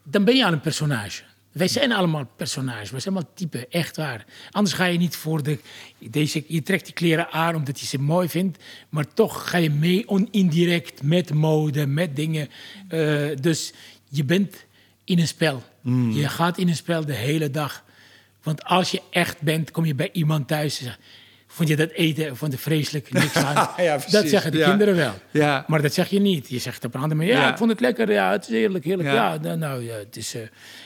[0.04, 1.24] dan ben je aan een personage.
[1.52, 4.26] Wij zijn allemaal personages, wij zijn allemaal type, echt waar.
[4.52, 5.60] Anders ga je niet voor de.
[5.98, 9.70] Deze, je trekt die kleren aan omdat je ze mooi vindt, maar toch ga je
[9.70, 12.50] mee on, indirect met mode, met dingen.
[12.90, 13.74] Uh, dus
[14.10, 14.66] je bent
[15.12, 15.64] in een spel.
[15.82, 16.12] Mm.
[16.12, 17.84] Je gaat in een spel de hele dag.
[18.44, 21.00] Want als je echt bent, kom je bij iemand thuis en zegt...
[21.48, 23.70] Vond je dat eten vond je vreselijk niks aan?
[23.78, 24.70] ja, dat zeggen de ja.
[24.70, 25.14] kinderen wel.
[25.32, 25.64] Ja.
[25.68, 26.50] Maar dat zeg je niet.
[26.50, 28.12] Je zegt op een andere manier, ja, ik vond het lekker.
[28.12, 29.10] Ja, het is heerlijk, heerlijk.
[29.10, 30.36] Ja, nou, nou ja, het is...
[30.36, 30.42] Uh...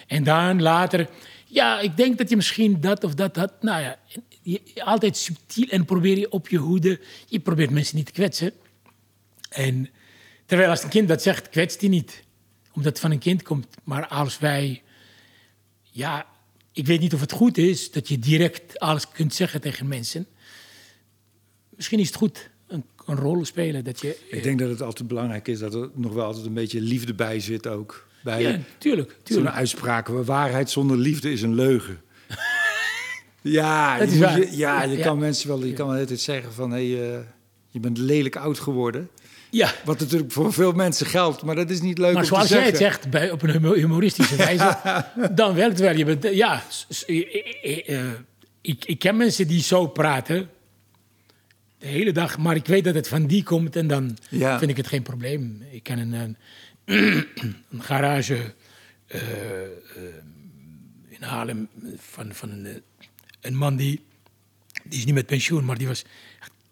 [0.07, 1.07] en dan later...
[1.45, 3.51] Ja, ik denk dat je misschien dat of dat had.
[3.61, 3.97] Nou ja,
[4.41, 6.99] je, altijd subtiel en probeer je op je hoede.
[7.27, 8.51] Je probeert mensen niet te kwetsen.
[9.49, 9.89] En
[10.45, 12.23] terwijl als een kind dat zegt, kwetst hij niet.
[12.75, 13.67] Omdat het van een kind komt.
[13.83, 14.81] Maar als wij...
[15.81, 16.25] Ja,
[16.71, 20.27] ik weet niet of het goed is dat je direct alles kunt zeggen tegen mensen
[21.75, 23.83] misschien is het goed een, een rol spelen.
[23.83, 26.53] Dat je, ik denk dat het altijd belangrijk is dat er nog wel altijd een
[26.53, 28.07] beetje liefde bij zit ook.
[28.23, 29.17] Bij ja, tuurlijk.
[29.23, 29.47] tuurlijk.
[29.47, 32.01] Zo'n uitspraak, waarheid zonder liefde is een leugen.
[33.41, 37.17] ja, je, ja, je kan mensen wel, je kan wel altijd zeggen van, hé, hey,
[37.17, 37.19] uh,
[37.69, 39.09] je bent lelijk oud geworden.
[39.55, 39.73] Ja.
[39.83, 42.77] Wat natuurlijk voor veel mensen geldt, maar dat is niet leuk maar zoals jij het
[42.77, 44.77] zegt, bij, op een humoristische wijze,
[45.31, 45.95] dan werkt het wel.
[45.95, 46.63] Je bent, ja,
[47.07, 48.11] uh,
[48.61, 50.49] ik, ik ken mensen die zo praten,
[51.77, 52.37] de hele dag.
[52.37, 54.59] Maar ik weet dat het van die komt en dan Ja.
[54.59, 55.63] vind ik het geen probleem.
[55.71, 56.37] Ik ken een, een,
[57.71, 58.53] een garage
[59.07, 59.67] eh, eh,
[61.09, 62.73] in Haarlem van, van een, eh,
[63.41, 64.01] een man die,
[64.83, 66.05] die is niet met pensioen, maar die was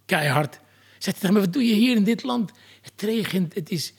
[0.05, 0.59] keihard.
[0.97, 2.51] Zegt tegen me, wat doe je hier in dit land?
[2.84, 3.93] Het regent, het is,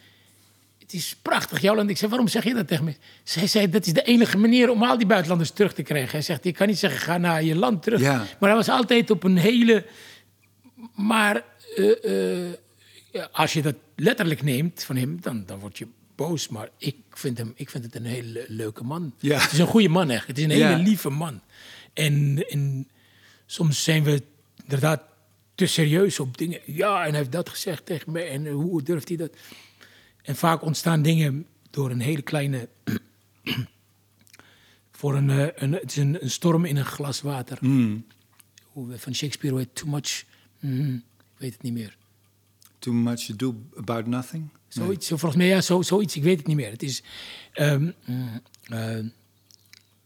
[0.78, 1.90] het is prachtig, jouw land.
[1.90, 2.94] Ik zei, waarom zeg je dat tegen me?
[3.22, 6.10] Zij zei, dat is de enige manier om al die buitenlanders terug te krijgen.
[6.10, 8.00] Hij zegt, je kan niet zeggen, ga naar je land terug.
[8.00, 8.16] Ja.
[8.16, 9.86] Maar hij was altijd op een hele...
[10.94, 11.44] Maar
[11.76, 12.54] eh, eh,
[13.32, 16.48] als je dat letterlijk neemt van hem, dan, dan word je boos.
[16.48, 19.14] Maar ik vind, hem, ik vind het een hele leuke man.
[19.18, 19.38] Ja.
[19.38, 20.26] Het is een goede man, echt.
[20.26, 20.76] Het is een hele Ja.
[20.76, 21.40] lieve man.
[21.92, 22.88] En, en
[23.46, 24.22] soms zijn we
[24.62, 25.02] inderdaad
[25.54, 26.60] te serieus op dingen.
[26.66, 28.28] Ja, en hij heeft dat gezegd tegen mij.
[28.30, 29.36] En hoe durft hij dat?
[30.22, 32.68] En vaak ontstaan dingen door een hele kleine...
[34.92, 37.58] voor een, eh, een, het is een, een storm in een glas water.
[37.60, 38.06] Mm.
[38.64, 40.24] Hoe- Van Shakespeare heet Too Much...
[40.58, 41.96] Mhm, ik weet het niet meer.
[42.78, 44.48] Too much to do about nothing?
[44.68, 46.70] Zoiets, zo, volgens mij, ja, zo, zoiets, ik weet het niet meer.
[46.70, 47.02] Het is,
[47.52, 47.90] ehm,
[48.68, 49.06] ehm,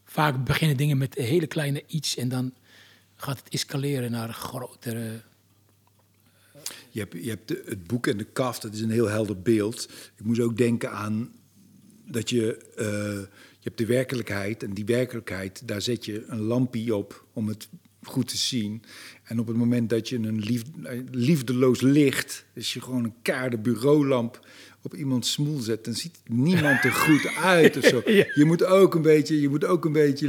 [0.04, 2.54] vaak beginnen dingen met een hele kleine iets en dan
[3.16, 5.22] gaat het escaleren naar grotere...
[6.90, 9.40] Je hebt, je hebt de- het boek en de kaft, dat is een heel helder
[9.42, 9.88] beeld.
[10.16, 11.32] Ik moest ook denken aan
[12.06, 12.86] dat je, eh,
[13.60, 17.68] je hebt de werkelijkheid en die werkelijkheid, daar zet je een lampje op om het
[18.02, 18.82] goed te zien.
[19.24, 23.14] En op het moment dat je een lief, eh, liefdeloos licht, als je gewoon een
[23.22, 24.46] kaarde bureaulamp
[24.82, 27.26] op iemands smoel zet, dan ziet niemand er goed
[27.56, 28.02] uit of zo.
[28.06, 28.26] Ja.
[28.34, 30.26] Je moet ook een beetje, je moet ook een beetje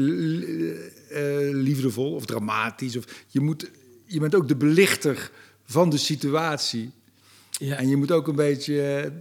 [1.10, 2.95] eh, liefdevol of dramatisch.
[2.97, 3.72] Of, je, moet,
[4.05, 5.32] je bent ook de belichter
[5.70, 6.92] van de situatie.
[7.50, 7.76] Ja.
[7.76, 9.12] En je moet ook een beetje, eh,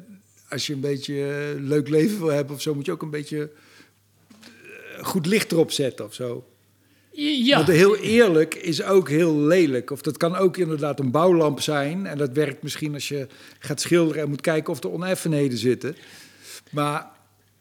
[0.48, 3.10] als je een beetje eh, leuk leven wil hebben of zo, moet je ook een
[3.10, 3.50] beetje
[4.96, 6.46] eh, goed licht erop zetten of zo.
[7.12, 9.90] Ja, Want heel eerlijk is ook heel lelijk.
[9.90, 12.06] Of dat kan ook inderdaad een bouwlamp zijn.
[12.06, 13.26] En dat werkt misschien als je
[13.58, 15.96] gaat schilderen en moet kijken of er oneffenheden zitten.
[16.70, 17.10] Maar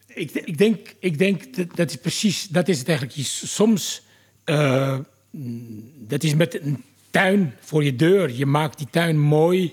[0.06, 3.18] ik, ik denk, ik denk dat, dat is precies, dat is het eigenlijk.
[3.28, 4.02] Soms,
[5.30, 6.84] mm, dat is met een
[7.18, 8.32] tuin voor je deur.
[8.32, 9.72] Je maakt die tuin mooi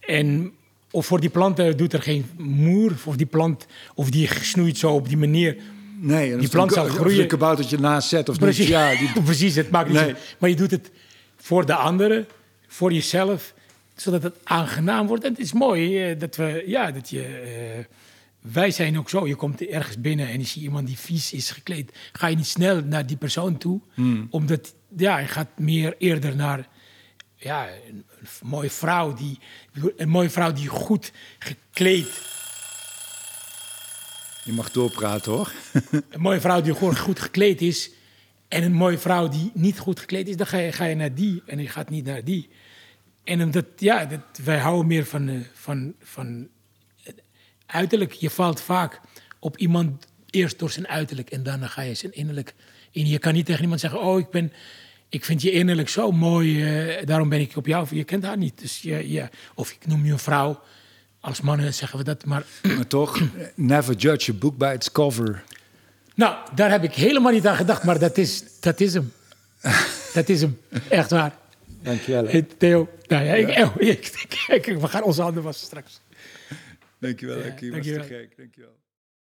[0.00, 0.52] en
[0.90, 4.92] of voor die planten doet er geen moer, of die plant, of die snoeit zo
[4.92, 5.56] op die manier.
[6.00, 7.26] nee, Die plant zal Of je groeien.
[7.26, 8.68] kaboutertje naast zet of Precies, niet.
[8.68, 10.14] Ja, die, precies het maakt niet Nee.
[10.38, 10.90] Maar je doet het
[11.36, 12.26] voor de anderen,
[12.66, 13.54] voor jezelf,
[13.94, 15.24] zodat het aangenaam wordt.
[15.24, 17.22] En het is mooi eh, dat we, ja, dat je.
[17.22, 17.84] eh,
[18.52, 19.26] wij zijn ook zo.
[19.26, 21.92] Je komt ergens binnen en je ziet iemand die vies is gekleed.
[22.12, 24.26] Ga je niet snel naar die persoon toe, Hmm.
[24.30, 26.68] omdat ja, je gaat meer eerder naar
[27.36, 29.38] ja, een, een mooie vrouw die
[29.96, 32.08] een mooie vrouw die goed gekleed
[34.46, 35.52] je mag doorpraten hoor.
[36.10, 37.90] een mooie vrouw die gewoon goed gekleed is.
[38.48, 41.14] En een mooie vrouw die niet goed gekleed is, dan ga je, ga je naar
[41.14, 42.48] die en je gaat niet naar die.
[43.24, 46.48] En omdat, ja, dat, wij houden meer van, eh, van, van.
[47.04, 47.12] eh,
[47.66, 48.12] uiterlijk.
[48.12, 49.00] Je valt vaak
[49.38, 52.54] op iemand eerst door zijn uiterlijk en daarna ga je zijn innerlijk
[52.90, 53.06] in.
[53.06, 54.52] Je kan niet tegen iemand zeggen: Oh, ik, ben,
[55.08, 57.86] ik vind je innerlijk zo mooi, eh, daarom ben ik op jou.
[57.90, 58.60] Je kent haar niet.
[58.60, 60.60] Dus je, je, of ik noem je een vrouw.
[61.20, 62.44] Als mannen zeggen we dat, maar
[62.76, 63.20] Maar toch,
[63.54, 65.44] never judge a book by its cover.
[66.14, 69.12] Nou, daar heb ik helemaal niet aan gedacht, maar dat is, dat is hem.
[70.14, 71.34] Dat is hem, echt waar.
[71.82, 72.24] Dankjewel.
[72.24, 72.30] hè.
[72.30, 73.48] Hey, Theo, nou ja, ik,
[73.92, 76.00] ik- kijk, we gaan onze handen wassen straks.
[76.98, 77.44] Dankjewel, Ja.
[77.50, 78.04] Was te dankjewel.
[78.04, 78.36] gek.
[78.36, 78.74] Dankjewel.